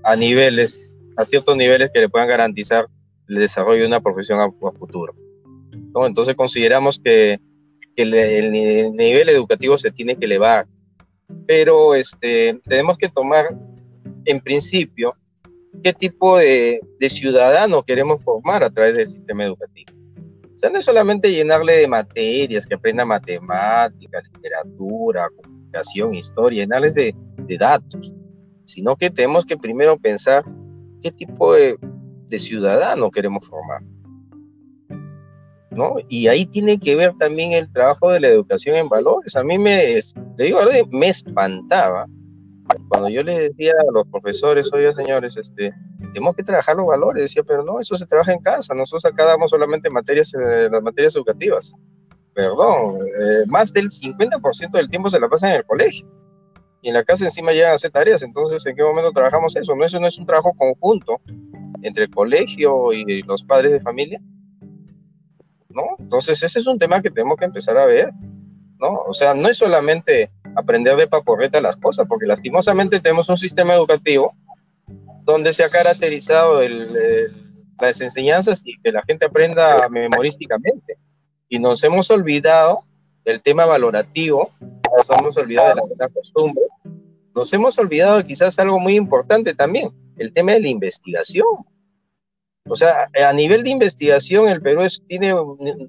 a 0.05 0.15
niveles, 0.15 0.97
a 1.17 1.25
ciertos 1.25 1.57
niveles 1.57 1.91
que 1.93 1.99
le 1.99 2.09
puedan 2.09 2.29
garantizar 2.29 2.87
el 3.27 3.35
desarrollo 3.35 3.81
de 3.81 3.89
una 3.89 4.01
profesión 4.01 4.39
a, 4.39 4.49
futuro. 4.79 5.13
Entonces 6.07 6.37
consideramos 6.37 7.01
que 7.01 7.41
que 7.97 8.03
el, 8.05 8.53
nivel 8.53 9.29
educativo 9.29 9.77
se 9.77 9.91
tiene 9.91 10.15
que 10.15 10.27
elevar, 10.27 10.69
pero 11.49 11.97
este, 11.97 12.61
tenemos 12.69 12.97
que 12.97 13.09
tomar 13.09 13.47
en 14.25 14.41
principio 14.41 15.17
qué 15.83 15.93
tipo 15.93 16.39
de, 16.39 16.81
de 17.01 17.11
ciudadano 17.11 17.83
queremos 17.83 18.23
formar 18.23 18.63
a 18.63 18.71
través 18.71 18.95
del 18.95 19.11
sistema 19.11 19.45
educativo. 19.45 20.00
O 20.61 20.63
sea, 20.63 20.69
no 20.69 20.79
es 20.79 20.85
solamente 20.85 21.33
llenarle 21.33 21.73
de 21.77 21.89
materias, 21.89 22.67
que 22.67 22.75
aprenda 22.75 23.07
matemática, 23.07 24.21
literatura, 24.35 25.27
comunicación, 25.43 26.15
historia, 26.15 26.65
llenarles 26.65 26.95
de, 26.95 27.17
de 27.39 27.57
datos, 27.57 28.13
sino 28.67 28.95
que 28.95 29.09
tenemos 29.09 29.47
que 29.47 29.57
primero 29.57 29.97
pensar 29.97 30.45
qué 31.01 31.11
tipo 31.13 31.55
de, 31.55 31.79
de 32.27 32.39
ciudadano 32.39 33.11
queremos 33.11 33.47
formar. 33.49 33.81
¿no? 35.71 35.95
Y 36.11 36.27
ahí 36.27 36.45
tiene 36.45 36.79
que 36.79 36.95
ver 36.95 37.15
también 37.19 37.53
el 37.53 37.73
trabajo 37.73 38.13
de 38.13 38.21
la 38.21 38.29
educación 38.29 38.77
en 38.77 38.91
valores. 38.91 39.37
A 39.37 39.43
mí 39.43 39.57
me, 39.57 39.99
le 40.37 40.45
digo, 40.45 40.61
me 40.91 41.09
espantaba 41.09 42.07
cuando 42.89 43.09
yo 43.09 43.23
les 43.23 43.39
decía 43.39 43.73
a 43.73 43.93
los 43.93 44.07
profesores, 44.09 44.73
oye 44.73 44.93
señores, 44.95 45.37
este, 45.37 45.73
tenemos 46.13 46.35
que 46.37 46.43
trabajar 46.43 46.77
los 46.77 46.87
valores, 46.87 47.25
decía, 47.25 47.43
pero 47.43 47.65
no, 47.65 47.81
eso 47.81 47.97
se 47.97 48.07
trabaja 48.07 48.33
en 48.33 48.41
casa, 48.41 48.75
nosotros 48.75 49.05
acá 49.05 49.25
damos 49.25 49.51
solamente 49.51 49.91
materias, 49.91 50.35
eh, 50.35 50.69
las 50.71 50.83
materias 50.83 51.17
educativas. 51.17 51.75
Perdón, 52.35 52.99
eh, 53.21 53.45
más 53.47 53.73
del 53.73 53.91
50% 53.91 54.71
del 54.71 54.89
tiempo 54.89 55.11
se 55.11 55.21
la 55.21 55.29
pasa 55.29 55.51
en 55.51 55.57
el 55.57 55.65
colegio. 55.65 56.09
Y 56.83 56.89
en 56.89 56.95
la 56.95 57.05
casa 57.05 57.25
encima 57.25 57.53
llegan 57.53 57.73
a 57.73 57.75
hacer 57.75 57.91
tareas, 57.91 58.23
entonces 58.23 58.65
¿en 58.65 58.75
qué 58.75 58.83
momento 58.83 59.13
trabajamos 59.13 59.55
eso? 59.57 59.75
No, 59.75 59.85
eso 59.85 60.01
no 60.01 60.07
es 60.07 60.19
un 60.19 60.27
trabajo 60.27 60.53
conjunto 60.57 61.21
entre 61.83 62.05
el 62.05 62.11
colegio 62.11 62.93
y 62.93 63.23
los 63.23 63.43
padres 63.45 63.73
de 63.73 63.81
familia. 63.81 64.21
¿no? 65.71 65.97
Entonces 65.99 66.43
ese 66.43 66.59
es 66.59 66.67
un 66.67 66.79
tema 66.79 67.01
que 67.01 67.11
tenemos 67.11 67.39
que 67.39 67.45
empezar 67.45 67.79
a 67.79 67.87
ver, 67.87 68.13
¿no? 68.79 68.95
O 69.07 69.13
sea, 69.13 69.35
no 69.35 69.49
es 69.49 69.57
solamente 69.59 70.31
aprender 70.57 70.97
de 70.97 71.07
paporreta 71.07 71.61
las 71.61 71.77
cosas, 71.77 72.07
porque 72.09 72.27
lastimosamente 72.27 73.01
tenemos 73.01 73.29
un 73.29 73.39
sistema 73.39 73.75
educativo 73.75 74.35
donde 75.25 75.53
se 75.53 75.65
ha 75.65 75.69
caracterizado 75.69 76.61
las 77.81 78.01
enseñanzas 78.01 78.63
y 78.65 78.81
que 78.83 78.93
la 78.93 79.03
gente 79.03 79.27
aprenda 79.27 79.89
memorísticamente. 79.89 80.99
Y 81.49 81.59
nos 81.59 81.83
hemos 81.85 82.11
olvidado 82.11 82.85
del 83.25 83.41
tema 83.41 83.67
valorativo, 83.67 84.51
nos 84.61 85.19
hemos 85.19 85.37
olvidado 85.37 85.69
de 85.71 85.75
la 85.77 85.83
buena 85.83 86.09
costumbre, 86.09 86.63
nos 87.35 87.53
hemos 87.53 87.79
olvidado 87.79 88.25
quizás 88.25 88.59
algo 88.59 88.79
muy 88.79 88.97
importante 88.97 89.55
también, 89.55 89.91
el 90.17 90.33
tema 90.33 90.53
de 90.53 90.61
la 90.61 90.69
investigación. 90.69 91.47
O 92.69 92.77
sea, 92.77 93.09
a 93.27 93.33
nivel 93.33 93.65
de 93.65 93.71
investigación 93.71 94.49
el 94.49 94.61
Perú 94.61 94.87
tiene 95.09 95.35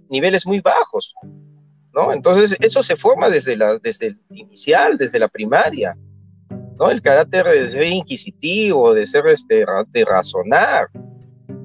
niveles 0.09 0.45
muy 0.45 0.61
bajos, 0.61 1.13
¿no? 1.93 2.13
Entonces 2.13 2.55
eso 2.59 2.83
se 2.83 2.95
forma 2.95 3.29
desde, 3.29 3.57
la, 3.57 3.77
desde 3.79 4.07
el 4.07 4.19
inicial, 4.31 4.97
desde 4.97 5.19
la 5.19 5.27
primaria, 5.27 5.97
¿no? 6.79 6.89
El 6.89 7.01
carácter 7.01 7.45
de 7.45 7.69
ser 7.69 7.83
inquisitivo, 7.83 8.93
de 8.93 9.05
ser, 9.05 9.27
este, 9.27 9.65
de 9.89 10.05
razonar, 10.05 10.87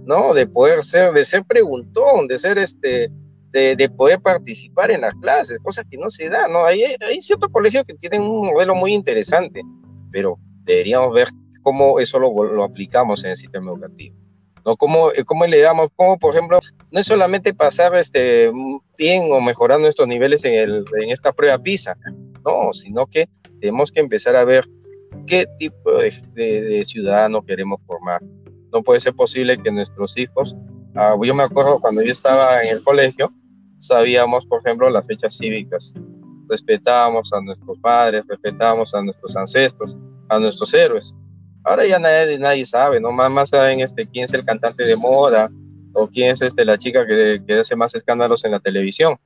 ¿no? 0.04 0.34
De 0.34 0.46
poder 0.46 0.82
ser, 0.82 1.12
de 1.12 1.24
ser 1.24 1.44
preguntón, 1.44 2.26
de 2.26 2.38
ser, 2.38 2.58
este, 2.58 3.10
de, 3.52 3.90
poder 3.96 4.20
participar 4.20 4.90
en 4.90 5.00
las 5.00 5.14
clases, 5.14 5.58
cosas 5.60 5.84
que 5.90 5.96
no 5.96 6.10
se 6.10 6.28
da, 6.28 6.48
¿no? 6.48 6.64
Hay, 6.64 6.82
hay 6.82 7.20
ciertos 7.20 7.48
colegios 7.50 7.84
que 7.84 7.94
tienen 7.94 8.22
un 8.22 8.46
modelo 8.48 8.74
muy 8.74 8.92
interesante, 8.92 9.62
pero 10.10 10.38
deberíamos 10.64 11.14
ver 11.14 11.28
cómo 11.62 11.98
eso 11.98 12.18
lo, 12.18 12.32
lo 12.44 12.64
aplicamos 12.64 13.24
en 13.24 13.30
el 13.30 13.36
sistema 13.36 13.70
educativo. 13.70 14.25
¿No? 14.66 14.76
¿Cómo, 14.76 15.10
cómo 15.24 15.46
le 15.46 15.60
damos, 15.60 15.88
cómo, 15.94 16.18
por 16.18 16.34
ejemplo, 16.34 16.58
no 16.90 17.00
es 17.00 17.06
solamente 17.06 17.54
pasar 17.54 17.94
este, 17.94 18.50
bien 18.98 19.30
o 19.30 19.40
mejorar 19.40 19.80
nuestros 19.80 20.08
niveles 20.08 20.44
en, 20.44 20.54
el, 20.54 20.84
en 21.00 21.10
esta 21.10 21.32
prueba 21.32 21.58
PISA, 21.58 21.96
no, 22.44 22.72
sino 22.72 23.06
que 23.06 23.28
tenemos 23.60 23.92
que 23.92 24.00
empezar 24.00 24.34
a 24.34 24.44
ver 24.44 24.68
qué 25.26 25.46
tipo 25.56 25.92
de, 25.92 26.12
de, 26.34 26.84
ciudadano 26.84 27.42
queremos 27.42 27.80
formar. 27.86 28.20
No 28.72 28.82
puede 28.82 29.00
ser 29.00 29.14
posible 29.14 29.56
que 29.56 29.70
nuestros 29.70 30.18
hijos, 30.18 30.56
ah, 30.96 31.16
yo 31.22 31.34
me 31.34 31.44
acuerdo 31.44 31.80
cuando 31.80 32.02
yo 32.02 32.12
estaba 32.12 32.62
en 32.62 32.76
el 32.76 32.82
colegio, 32.82 33.32
sabíamos, 33.78 34.44
por 34.46 34.60
ejemplo, 34.60 34.90
las 34.90 35.06
fechas 35.06 35.36
cívicas, 35.38 35.94
respetábamos 36.48 37.32
a 37.32 37.40
nuestros 37.40 37.78
padres, 37.78 38.24
respetábamos 38.28 38.94
a 38.94 39.02
nuestros 39.02 39.36
ancestros, 39.36 39.96
a 40.28 40.38
nuestros 40.38 40.74
héroes. 40.74 41.14
Ahora 41.66 41.84
ya 41.84 41.98
nadie, 41.98 42.38
nadie 42.38 42.64
sabe, 42.64 43.00
¿no? 43.00 43.10
Más, 43.10 43.28
más 43.28 43.48
saben 43.48 43.80
este, 43.80 44.06
quién 44.06 44.26
es 44.26 44.32
el 44.32 44.44
cantante 44.44 44.84
de 44.84 44.94
moda 44.94 45.50
o 45.94 46.06
quién 46.06 46.30
es 46.30 46.40
este, 46.40 46.64
la 46.64 46.78
chica 46.78 47.04
que, 47.04 47.42
que 47.44 47.54
hace 47.54 47.74
más 47.74 47.92
escándalos 47.96 48.44
en 48.44 48.52
la 48.52 48.60
televisión, 48.60 49.16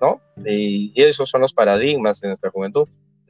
¿no? 0.00 0.20
Y, 0.44 0.92
y, 0.92 1.02
esos 1.02 1.30
son 1.30 1.40
los 1.40 1.52
paradigmas 1.52 2.20
de 2.20 2.28
nuestra 2.28 2.50
juventud. 2.50 2.88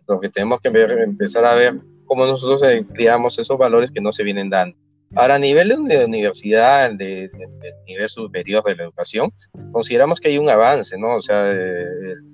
Lo 0.09 0.19
que 0.19 0.31
tenemos 0.31 0.63
que 0.63 0.71
ver, 0.71 0.99
empezar 1.01 1.45
a 1.45 1.55
ver 1.55 1.75
cómo 2.07 2.25
nosotros 2.25 2.63
criamos 2.95 3.39
esos 3.39 3.59
valores 3.59 3.91
que 3.91 4.01
no 4.01 4.15
se 4.15 4.23
vienen 4.23 4.49
dando. 4.49 4.79
Ahora, 5.15 5.35
a 5.35 5.39
nivel 5.39 5.69
de 5.69 6.03
universidad, 6.03 6.91
de, 6.91 7.29
de, 7.29 7.47
de, 7.61 7.75
nivel 7.87 8.09
superior 8.09 8.65
de 8.65 8.77
la 8.77 8.85
educación, 8.85 9.31
consideramos 9.73 10.21
que 10.21 10.29
hay 10.29 10.39
un 10.39 10.49
avance, 10.49 10.97
¿no? 10.97 11.17
O 11.17 11.21
sea, 11.21 11.51
el, 11.51 12.25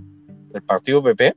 el 0.54 0.62
partido 0.62 1.02
PP 1.02 1.34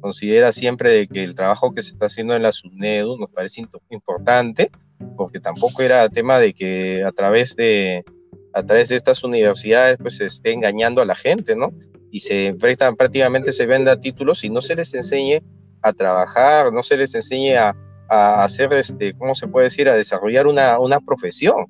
considera 0.00 0.52
siempre 0.52 1.06
que 1.08 1.24
el 1.24 1.34
trabajo 1.34 1.72
que 1.72 1.82
se 1.82 1.90
está 1.90 2.06
haciendo 2.06 2.34
en 2.36 2.42
la 2.42 2.52
SUNEDU 2.52 3.16
nos 3.18 3.30
parece 3.30 3.64
importante, 3.90 4.70
porque 5.16 5.40
tampoco 5.40 5.82
era 5.82 6.08
tema 6.08 6.38
de 6.38 6.54
que 6.54 7.02
a 7.04 7.12
través 7.12 7.56
de, 7.56 8.04
a 8.52 8.62
través 8.62 8.88
de 8.88 8.96
estas 8.96 9.24
universidades 9.24 9.98
pues 10.00 10.16
se 10.16 10.26
esté 10.26 10.52
engañando 10.52 11.02
a 11.02 11.06
la 11.06 11.16
gente, 11.16 11.56
¿no? 11.56 11.72
Y 12.10 12.20
se 12.20 12.54
prestan, 12.58 12.96
prácticamente 12.96 13.52
se 13.52 13.66
venda 13.66 13.98
títulos 13.98 14.44
y 14.44 14.50
no 14.50 14.62
se 14.62 14.76
les 14.76 14.94
enseñe 14.94 15.42
a 15.82 15.92
trabajar, 15.92 16.72
no 16.72 16.82
se 16.82 16.96
les 16.96 17.14
enseñe 17.14 17.56
a, 17.56 17.74
a 18.08 18.44
hacer, 18.44 18.72
este, 18.74 19.14
¿cómo 19.14 19.34
se 19.34 19.48
puede 19.48 19.66
decir?, 19.66 19.88
a 19.88 19.94
desarrollar 19.94 20.46
una, 20.46 20.78
una 20.78 21.00
profesión. 21.00 21.66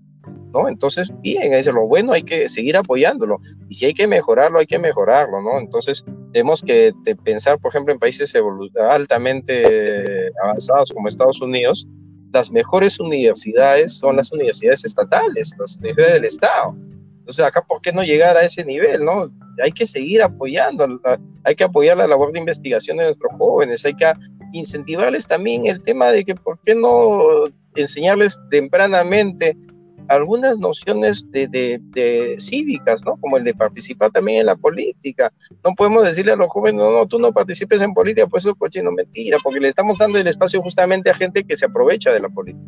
¿No? 0.55 0.69
Entonces, 0.69 1.11
bien, 1.21 1.53
es 1.53 1.67
lo 1.67 1.87
bueno 1.87 2.13
hay 2.13 2.23
que 2.23 2.49
seguir 2.49 2.77
apoyándolo. 2.77 3.41
Y 3.69 3.75
si 3.75 3.87
hay 3.87 3.95
que 3.95 4.07
mejorarlo, 4.07 4.61
hay 4.61 4.67
que 4.67 4.79
mejorarlo, 4.79 5.43
¿no? 5.43 5.59
Entonces, 5.59 6.05
tenemos 6.33 6.63
que 6.63 6.93
pensar, 7.25 7.59
por 7.59 7.71
ejemplo, 7.71 7.93
en 7.93 7.99
países 7.99 8.35
altamente 8.79 10.33
avanzados 10.43 10.93
como 10.93 11.09
Estados 11.09 11.43
Unidos, 11.43 11.87
las 12.33 12.51
mejores 12.51 12.99
universidades 12.99 13.93
son 13.93 14.17
las 14.17 14.33
universidades 14.33 14.85
estatales, 14.85 15.55
las 15.59 15.77
universidades 15.79 16.15
del 16.15 16.25
Estado. 16.25 16.77
Entonces, 17.19 17.45
acá, 17.45 17.63
¿por 17.63 17.81
qué 17.81 17.93
no 17.93 18.03
llegar 18.03 18.37
a 18.37 18.43
ese 18.43 18.65
nivel, 18.65 19.05
no? 19.05 19.33
Hay 19.63 19.73
que 19.73 19.87
seguir 19.87 20.23
apoyando, 20.23 21.01
hay 21.45 21.55
que 21.55 21.65
apoyar 21.65 21.97
la 21.97 22.07
labor 22.07 22.33
de 22.33 22.41
investigación 22.41 22.99
de 22.99 23.05
nuestros 23.05 23.33
jóvenes, 23.39 23.85
hay 23.85 23.95
que 23.95 24.13
incentivarles 24.53 25.27
también 25.27 25.67
el 25.67 25.83
tema 25.83 26.11
de 26.11 26.25
que, 26.25 26.35
¿por 26.35 26.59
qué 26.65 26.75
no 26.75 27.45
enseñarles 27.77 28.39
tempranamente 28.51 29.57
algunas 30.09 30.59
nociones 30.59 31.31
de, 31.31 31.49
de, 31.49 31.81
de, 31.91 32.37
cívicas, 32.39 33.05
¿no? 33.05 33.17
Como 33.17 33.37
el 33.37 33.45
de 33.45 33.55
participar 33.55 34.11
también 34.11 34.41
en 34.41 34.47
la 34.47 34.57
política. 34.57 35.33
No 35.65 35.75
podemos 35.75 36.05
decirle 36.05 36.33
a 36.33 36.37
los 36.37 36.49
jóvenes, 36.49 36.81
no, 36.81 36.91
no, 36.91 37.07
tú 37.07 37.19
no 37.19 37.33
participes 37.33 37.81
en 37.83 37.95
política, 37.95 38.27
pues 38.27 38.43
eso 38.43 38.51
es 38.51 38.59
cochino, 38.59 38.91
mentira, 38.93 39.39
porque 39.43 39.61
le 39.61 39.69
estamos 39.69 39.97
dando 39.99 40.19
el 40.19 40.27
espacio 40.27 40.63
justamente 40.63 41.11
a 41.11 41.15
gente 41.15 41.45
que 41.45 41.57
se 41.57 41.67
aprovecha 41.67 42.13
de 42.13 42.21
la 42.21 42.29
política. 42.29 42.65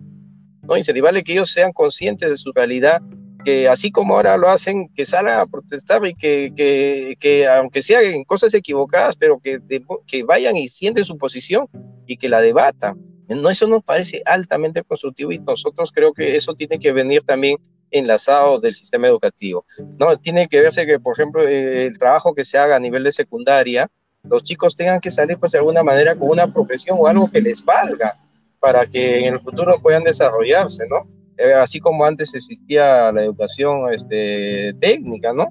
¿no? 0.62 0.76
Incentivarle 0.76 1.22
que 1.22 1.32
ellos 1.32 1.52
sean 1.52 1.72
conscientes 1.72 2.30
de 2.30 2.36
su 2.36 2.52
realidad, 2.52 3.00
que 3.44 3.68
así 3.68 3.90
como 3.90 4.16
ahora 4.16 4.36
lo 4.36 4.48
hacen, 4.48 4.88
que 4.94 5.06
salgan 5.06 5.40
a 5.40 5.46
protestar 5.46 6.04
y 6.06 6.14
que, 6.14 6.52
que, 6.56 7.16
que 7.20 7.46
aunque 7.46 7.82
sean 7.82 8.24
cosas 8.24 8.52
equivocadas, 8.54 9.16
pero 9.16 9.38
que, 9.38 9.60
que 10.06 10.24
vayan 10.24 10.56
y 10.56 10.68
sienten 10.68 11.04
su 11.04 11.16
posición 11.16 11.68
y 12.06 12.16
que 12.16 12.28
la 12.28 12.40
debatan 12.40 12.98
no, 13.28 13.50
eso 13.50 13.66
nos 13.66 13.82
parece 13.82 14.22
altamente 14.24 14.82
constructivo 14.82 15.32
y 15.32 15.38
nosotros 15.38 15.90
creo 15.92 16.12
que 16.12 16.36
eso 16.36 16.54
tiene 16.54 16.78
que 16.78 16.92
venir 16.92 17.22
también 17.22 17.58
enlazado 17.90 18.58
del 18.60 18.74
sistema 18.74 19.06
educativo. 19.06 19.64
No, 19.98 20.16
tiene 20.16 20.48
que 20.48 20.60
verse 20.60 20.86
que, 20.86 20.98
por 20.98 21.14
ejemplo, 21.14 21.46
eh, 21.46 21.86
el 21.86 21.98
trabajo 21.98 22.34
que 22.34 22.44
se 22.44 22.58
haga 22.58 22.76
a 22.76 22.80
nivel 22.80 23.04
de 23.04 23.12
secundaria, 23.12 23.90
los 24.24 24.42
chicos 24.42 24.74
tengan 24.74 25.00
que 25.00 25.10
salir, 25.10 25.38
pues, 25.38 25.52
de 25.52 25.58
alguna 25.58 25.82
manera 25.82 26.16
con 26.16 26.30
una 26.30 26.52
profesión 26.52 26.96
o 27.00 27.06
algo 27.06 27.30
que 27.30 27.40
les 27.40 27.64
valga 27.64 28.16
para 28.60 28.86
que 28.86 29.26
en 29.26 29.34
el 29.34 29.40
futuro 29.40 29.78
puedan 29.80 30.04
desarrollarse, 30.04 30.86
¿no? 30.88 31.08
Eh, 31.38 31.52
así 31.52 31.80
como 31.80 32.04
antes 32.04 32.34
existía 32.34 33.12
la 33.12 33.22
educación 33.22 33.92
este, 33.92 34.74
técnica, 34.80 35.32
¿no? 35.32 35.48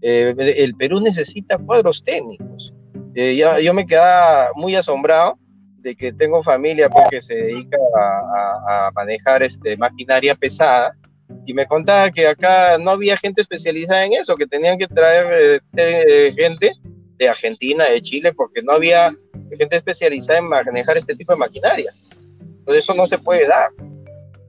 Eh, 0.00 0.34
el 0.38 0.74
Perú 0.74 1.00
necesita 1.00 1.58
cuadros 1.58 2.02
técnicos. 2.02 2.74
Eh, 3.14 3.36
yo, 3.36 3.58
yo 3.60 3.72
me 3.74 3.86
quedaba 3.86 4.50
muy 4.54 4.74
asombrado 4.74 5.38
de 5.86 5.94
que 5.94 6.12
tengo 6.12 6.42
familia 6.42 6.90
porque 6.90 7.20
se 7.20 7.34
dedica 7.36 7.78
a, 7.96 8.88
a, 8.88 8.90
manejar 8.90 9.44
este, 9.44 9.76
maquinaria 9.76 10.34
pesada 10.34 10.92
y 11.44 11.54
me 11.54 11.64
contaba 11.64 12.10
que 12.10 12.26
acá 12.26 12.76
no 12.76 12.90
había 12.90 13.16
gente 13.16 13.42
especializada 13.42 14.04
en 14.04 14.14
eso, 14.14 14.34
que 14.34 14.48
tenían 14.48 14.78
que 14.78 14.88
traer 14.88 15.60
eh, 15.76 16.32
gente 16.36 16.72
de 17.18 17.28
Argentina, 17.28 17.84
de 17.84 18.00
Chile, 18.00 18.32
porque 18.32 18.62
no 18.62 18.72
había 18.72 19.14
gente 19.56 19.76
especializada 19.76 20.40
en 20.40 20.48
manejar 20.48 20.96
este 20.96 21.14
tipo 21.14 21.32
de 21.32 21.38
maquinaria. 21.38 21.92
Entonces 22.40 22.82
eso 22.82 22.94
no 22.94 23.06
se 23.06 23.18
puede 23.18 23.46
dar. 23.46 23.70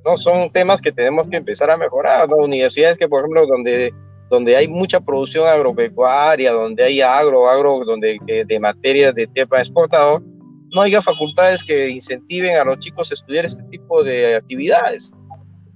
No 0.03 0.17
son 0.17 0.51
temas 0.51 0.81
que 0.81 0.91
tenemos 0.91 1.27
que 1.29 1.37
empezar 1.37 1.69
a 1.69 1.77
mejorar. 1.77 2.27
¿no? 2.27 2.37
Universidades 2.37 2.97
que, 2.97 3.07
por 3.07 3.19
ejemplo, 3.19 3.45
donde 3.45 3.93
donde 4.29 4.57
hay 4.57 4.67
mucha 4.67 4.99
producción 4.99 5.47
agropecuaria, 5.47 6.51
donde 6.51 6.83
hay 6.83 6.99
agro, 6.99 7.47
agro, 7.47 7.79
donde 7.85 8.17
de 8.45 8.59
materias 8.59 9.15
de 9.15 9.25
tema 9.27 9.59
exportador, 9.59 10.21
no 10.73 10.81
haya 10.81 11.01
facultades 11.01 11.63
que 11.63 11.89
incentiven 11.89 12.57
a 12.57 12.65
los 12.65 12.79
chicos 12.79 13.11
a 13.11 13.13
estudiar 13.13 13.45
este 13.45 13.63
tipo 13.63 14.03
de 14.03 14.35
actividades, 14.35 15.13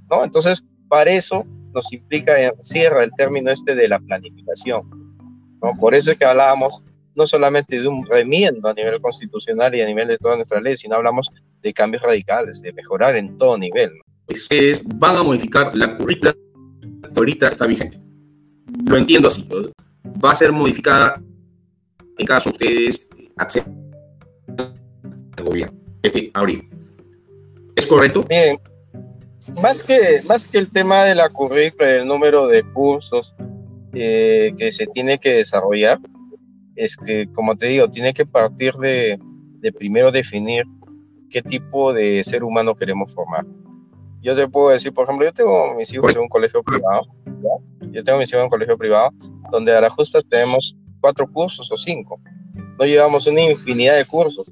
¿no? 0.10 0.24
Entonces, 0.24 0.64
para 0.88 1.12
eso 1.12 1.46
nos 1.74 1.92
implica, 1.94 2.34
cierra 2.62 3.04
el 3.04 3.12
término 3.16 3.52
este 3.52 3.76
de 3.76 3.88
la 3.88 4.00
planificación, 4.00 4.90
¿no? 5.62 5.72
Por 5.80 5.96
eso 5.96 6.12
es 6.12 6.18
que 6.18 6.26
hablábamos 6.26 6.84
no 7.16 7.28
solamente 7.28 7.80
de 7.80 7.88
un 7.88 8.06
remiendo 8.06 8.68
a 8.70 8.74
nivel 8.74 9.02
constitucional 9.02 9.76
y 9.76 9.82
a 9.82 9.86
nivel 9.86 10.08
de 10.08 10.18
todas 10.18 10.38
nuestras 10.38 10.62
leyes, 10.64 10.80
sino 10.80 10.96
hablamos 10.96 11.30
de 11.62 11.74
cambios 11.74 12.04
radicales, 12.04 12.62
de 12.62 12.74
mejorar 12.74 13.16
en 13.16 13.38
todo 13.38 13.58
nivel. 13.58 13.92
¿no? 13.98 14.04
Ustedes 14.34 14.82
van 14.96 15.18
a 15.18 15.24
modificar 15.24 15.76
la 15.76 15.98
currícula 15.98 16.34
que 16.34 17.10
ahorita 17.16 17.50
está 17.50 17.68
vigente. 17.68 18.00
Lo 18.86 18.98
entiendo 18.98 19.28
así. 19.28 19.48
Va 20.24 20.32
a 20.32 20.36
ser 20.36 20.52
modificada 20.52 21.22
en 22.18 22.26
caso 22.26 22.50
ustedes 22.50 23.06
acceden 23.36 23.81
gobierno. 25.44 25.78
¿Es 27.76 27.88
correcto? 27.88 28.24
Bien. 28.24 28.60
Más 29.62 29.84
que, 29.84 30.22
más 30.26 30.48
que 30.48 30.58
el 30.58 30.70
tema 30.70 31.04
de 31.04 31.16
la 31.16 31.30
currícula, 31.30 31.98
el 31.98 32.08
número 32.08 32.48
de 32.48 32.64
cursos 32.64 33.36
eh, 33.94 34.54
que 34.58 34.72
se 34.72 34.88
tiene 34.88 35.20
que 35.20 35.34
desarrollar, 35.36 36.00
es 36.76 36.96
que, 36.96 37.28
como 37.34 37.56
te 37.56 37.68
digo, 37.68 37.90
tiene 37.90 38.14
que 38.14 38.26
partir 38.26 38.74
de, 38.76 39.20
de 39.60 39.72
primero 39.72 40.12
definir 40.12 40.64
qué 41.30 41.42
tipo 41.42 41.94
de 41.94 42.24
ser 42.24 42.44
humano 42.44 42.76
queremos 42.76 43.14
formar. 43.14 43.46
Yo 44.22 44.36
te 44.36 44.48
puedo 44.48 44.70
decir, 44.70 44.94
por 44.94 45.06
ejemplo, 45.06 45.26
yo 45.26 45.34
tengo 45.34 45.74
mis 45.76 45.92
hijos 45.94 46.16
en 46.16 46.22
un 46.22 46.30
colegio 46.30 46.62
privado, 46.62 47.08
yo 47.92 48.04
tengo 48.04 48.20
mis 48.20 48.30
hijos 48.30 48.40
en 48.40 48.46
un 48.46 48.50
colegio 48.50 48.78
privado, 48.78 49.12
donde 49.52 49.76
a 49.76 49.82
la 49.82 49.90
justa 49.90 50.22
tenemos 50.22 50.78
cuatro 51.00 51.28
cursos 51.28 51.72
o 51.72 51.78
cinco. 51.78 52.20
No 52.78 52.86
llevamos 52.86 53.26
una 53.28 53.42
infinidad 53.42 53.98
de 53.98 54.06
cursos 54.06 54.52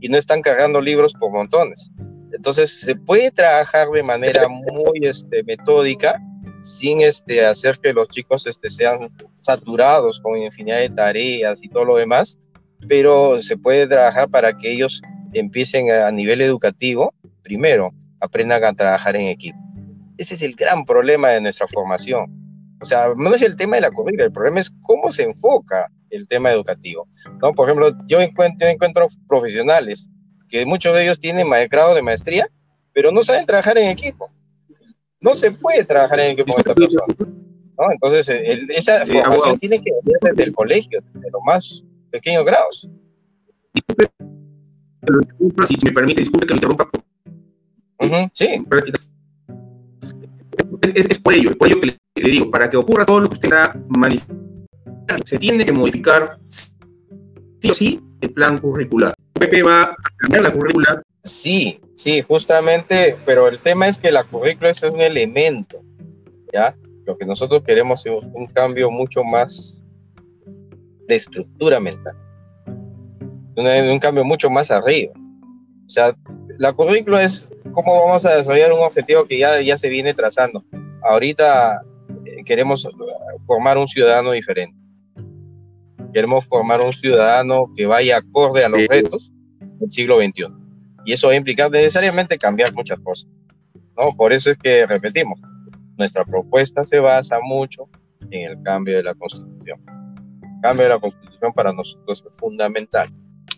y 0.00 0.08
no 0.08 0.16
están 0.16 0.42
cargando 0.42 0.80
libros 0.80 1.12
por 1.18 1.30
montones. 1.30 1.90
Entonces 2.32 2.80
se 2.80 2.94
puede 2.94 3.30
trabajar 3.30 3.88
de 3.88 4.02
manera 4.02 4.46
muy 4.48 5.06
este, 5.06 5.42
metódica 5.44 6.20
sin 6.62 7.00
este, 7.00 7.44
hacer 7.44 7.78
que 7.78 7.92
los 7.92 8.08
chicos 8.08 8.46
este, 8.46 8.68
sean 8.68 9.08
saturados 9.34 10.20
con 10.20 10.38
infinidad 10.38 10.78
de 10.78 10.90
tareas 10.90 11.62
y 11.62 11.68
todo 11.68 11.84
lo 11.84 11.96
demás, 11.96 12.38
pero 12.88 13.40
se 13.42 13.56
puede 13.56 13.86
trabajar 13.86 14.28
para 14.28 14.56
que 14.56 14.72
ellos 14.72 15.00
empiecen 15.32 15.90
a, 15.90 16.08
a 16.08 16.12
nivel 16.12 16.40
educativo, 16.40 17.14
primero, 17.42 17.90
aprendan 18.20 18.64
a 18.64 18.72
trabajar 18.72 19.16
en 19.16 19.28
equipo. 19.28 19.58
Ese 20.18 20.34
es 20.34 20.42
el 20.42 20.54
gran 20.54 20.84
problema 20.84 21.28
de 21.28 21.40
nuestra 21.40 21.66
formación. 21.68 22.26
O 22.80 22.84
sea, 22.84 23.14
no 23.16 23.34
es 23.34 23.42
el 23.42 23.56
tema 23.56 23.76
de 23.76 23.82
la 23.82 23.90
currícula, 23.90 24.26
el 24.26 24.32
problema 24.32 24.60
es 24.60 24.70
cómo 24.82 25.10
se 25.10 25.24
enfoca 25.24 25.90
el 26.10 26.28
tema 26.28 26.50
educativo. 26.52 27.08
¿no? 27.40 27.52
Por 27.52 27.68
ejemplo, 27.68 27.90
yo 28.06 28.20
encuentro, 28.20 28.66
yo 28.66 28.72
encuentro 28.72 29.06
profesionales 29.28 30.10
que 30.48 30.66
muchos 30.66 30.94
de 30.94 31.04
ellos 31.04 31.20
tienen 31.20 31.48
grado 31.70 31.94
de 31.94 32.02
maestría, 32.02 32.48
pero 32.92 33.12
no 33.12 33.22
saben 33.22 33.46
trabajar 33.46 33.78
en 33.78 33.88
equipo. 33.88 34.30
No 35.20 35.34
se 35.34 35.52
puede 35.52 35.84
trabajar 35.84 36.20
en 36.20 36.32
equipo 36.32 36.52
con 36.52 36.60
esta 36.60 36.74
persona. 36.74 37.04
¿no? 37.78 37.92
Entonces, 37.92 38.28
el, 38.28 38.70
esa 38.70 39.06
sí, 39.06 39.12
formación 39.12 39.58
tiene 39.58 39.80
que 39.80 39.90
venir 39.90 40.18
desde 40.22 40.42
el 40.42 40.52
colegio, 40.52 41.00
desde 41.14 41.30
los 41.30 41.42
más 41.44 41.84
pequeños 42.10 42.44
grados. 42.44 42.88
Si 45.66 45.76
me 45.84 45.92
permite, 45.92 46.20
disculpe 46.20 46.46
que 46.46 46.54
me 46.54 46.58
interrumpa, 46.58 46.90
sí. 48.32 48.48
Es, 50.94 51.18
por 51.18 51.34
ello, 51.34 51.56
por 51.56 51.68
ello 51.68 51.80
que 51.80 51.98
le, 52.14 52.30
digo, 52.30 52.50
para 52.50 52.68
que 52.70 52.76
ocurra 52.76 53.04
todo 53.04 53.20
lo 53.20 53.28
que 53.28 53.34
usted 53.34 53.52
ha 53.52 53.76
manifestado, 53.88 54.39
se 55.24 55.38
tiene 55.38 55.64
que 55.64 55.72
modificar 55.72 56.38
sí 56.48 57.70
o 57.70 57.74
sí 57.74 58.00
el 58.20 58.30
plan 58.30 58.58
curricular. 58.58 59.14
PP 59.34 59.62
va 59.62 59.82
a 59.82 59.96
cambiar 60.18 60.42
la 60.42 60.52
currícula. 60.52 61.02
Sí, 61.22 61.80
sí, 61.96 62.22
justamente, 62.22 63.16
pero 63.24 63.48
el 63.48 63.58
tema 63.60 63.88
es 63.88 63.98
que 63.98 64.10
la 64.10 64.24
currícula 64.24 64.70
es 64.70 64.82
un 64.82 65.00
elemento, 65.00 65.82
¿ya? 66.52 66.74
Lo 67.04 67.16
que 67.16 67.26
nosotros 67.26 67.62
queremos 67.62 68.04
es 68.06 68.12
un 68.12 68.46
cambio 68.46 68.90
mucho 68.90 69.22
más 69.24 69.84
de 71.08 71.14
estructura 71.16 71.80
mental, 71.80 72.16
un, 73.56 73.66
un 73.66 73.98
cambio 73.98 74.24
mucho 74.24 74.48
más 74.48 74.70
arriba. 74.70 75.12
O 75.14 75.90
sea, 75.90 76.14
la 76.58 76.72
currícula 76.72 77.22
es 77.24 77.50
cómo 77.72 78.06
vamos 78.06 78.24
a 78.24 78.36
desarrollar 78.36 78.72
un 78.72 78.80
objetivo 78.80 79.24
que 79.24 79.38
ya, 79.38 79.60
ya 79.60 79.76
se 79.76 79.88
viene 79.88 80.14
trazando. 80.14 80.64
Ahorita 81.02 81.82
eh, 82.24 82.44
queremos 82.44 82.88
formar 83.46 83.78
un 83.78 83.88
ciudadano 83.88 84.30
diferente. 84.32 84.79
Queremos 86.12 86.46
formar 86.46 86.80
un 86.80 86.92
ciudadano 86.92 87.72
que 87.74 87.86
vaya 87.86 88.18
acorde 88.18 88.64
a 88.64 88.68
los 88.68 88.80
retos 88.88 89.32
del 89.78 89.90
siglo 89.90 90.18
XXI. 90.18 90.46
Y 91.04 91.12
eso 91.12 91.28
va 91.28 91.34
a 91.34 91.36
implicar 91.36 91.70
necesariamente 91.70 92.36
cambiar 92.36 92.72
muchas 92.74 92.98
cosas. 93.00 93.30
¿no? 93.96 94.14
Por 94.16 94.32
eso 94.32 94.50
es 94.50 94.58
que 94.58 94.86
repetimos, 94.86 95.40
nuestra 95.96 96.24
propuesta 96.24 96.84
se 96.84 96.98
basa 96.98 97.38
mucho 97.42 97.88
en 98.30 98.50
el 98.50 98.62
cambio 98.62 98.96
de 98.96 99.02
la 99.02 99.14
Constitución. 99.14 99.80
El 100.42 100.60
cambio 100.62 100.84
de 100.84 100.90
la 100.90 100.98
Constitución 100.98 101.52
para 101.52 101.72
nosotros 101.72 102.24
es 102.28 102.38
fundamental, 102.38 103.08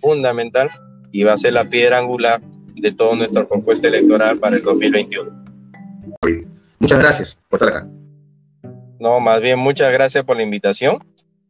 fundamental 0.00 0.70
y 1.10 1.22
va 1.24 1.34
a 1.34 1.38
ser 1.38 1.52
la 1.52 1.68
piedra 1.68 1.98
angular 1.98 2.40
de 2.74 2.92
toda 2.92 3.16
nuestra 3.16 3.46
propuesta 3.46 3.88
electoral 3.88 4.38
para 4.38 4.56
el 4.56 4.62
2021. 4.62 5.30
Muchas 6.78 6.98
gracias 6.98 7.38
por 7.48 7.62
estar 7.62 7.76
acá. 7.76 7.88
No, 8.98 9.20
más 9.20 9.40
bien 9.40 9.58
muchas 9.58 9.92
gracias 9.92 10.24
por 10.24 10.36
la 10.36 10.42
invitación. 10.42 10.98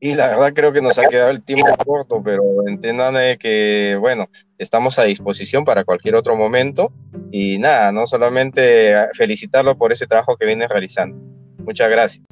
Y 0.04 0.16
la 0.16 0.26
verdad 0.26 0.52
creo 0.52 0.72
que 0.72 0.82
nos 0.82 0.98
ha 0.98 1.06
quedado 1.06 1.30
el 1.30 1.44
tiempo 1.44 1.76
corto, 1.86 2.20
pero 2.24 2.42
entiendan 2.66 3.14
que, 3.38 3.96
bueno, 4.00 4.28
estamos 4.58 4.98
a 4.98 5.04
disposición 5.04 5.64
para 5.64 5.84
cualquier 5.84 6.16
otro 6.16 6.34
momento. 6.34 6.92
Y 7.30 7.58
nada, 7.58 7.92
no 7.92 8.08
solamente 8.08 8.96
felicitarlo 9.12 9.78
por 9.78 9.92
ese 9.92 10.08
trabajo 10.08 10.36
que 10.36 10.44
viene 10.44 10.66
realizando. 10.66 11.16
Muchas 11.58 11.88
gracias. 11.88 12.26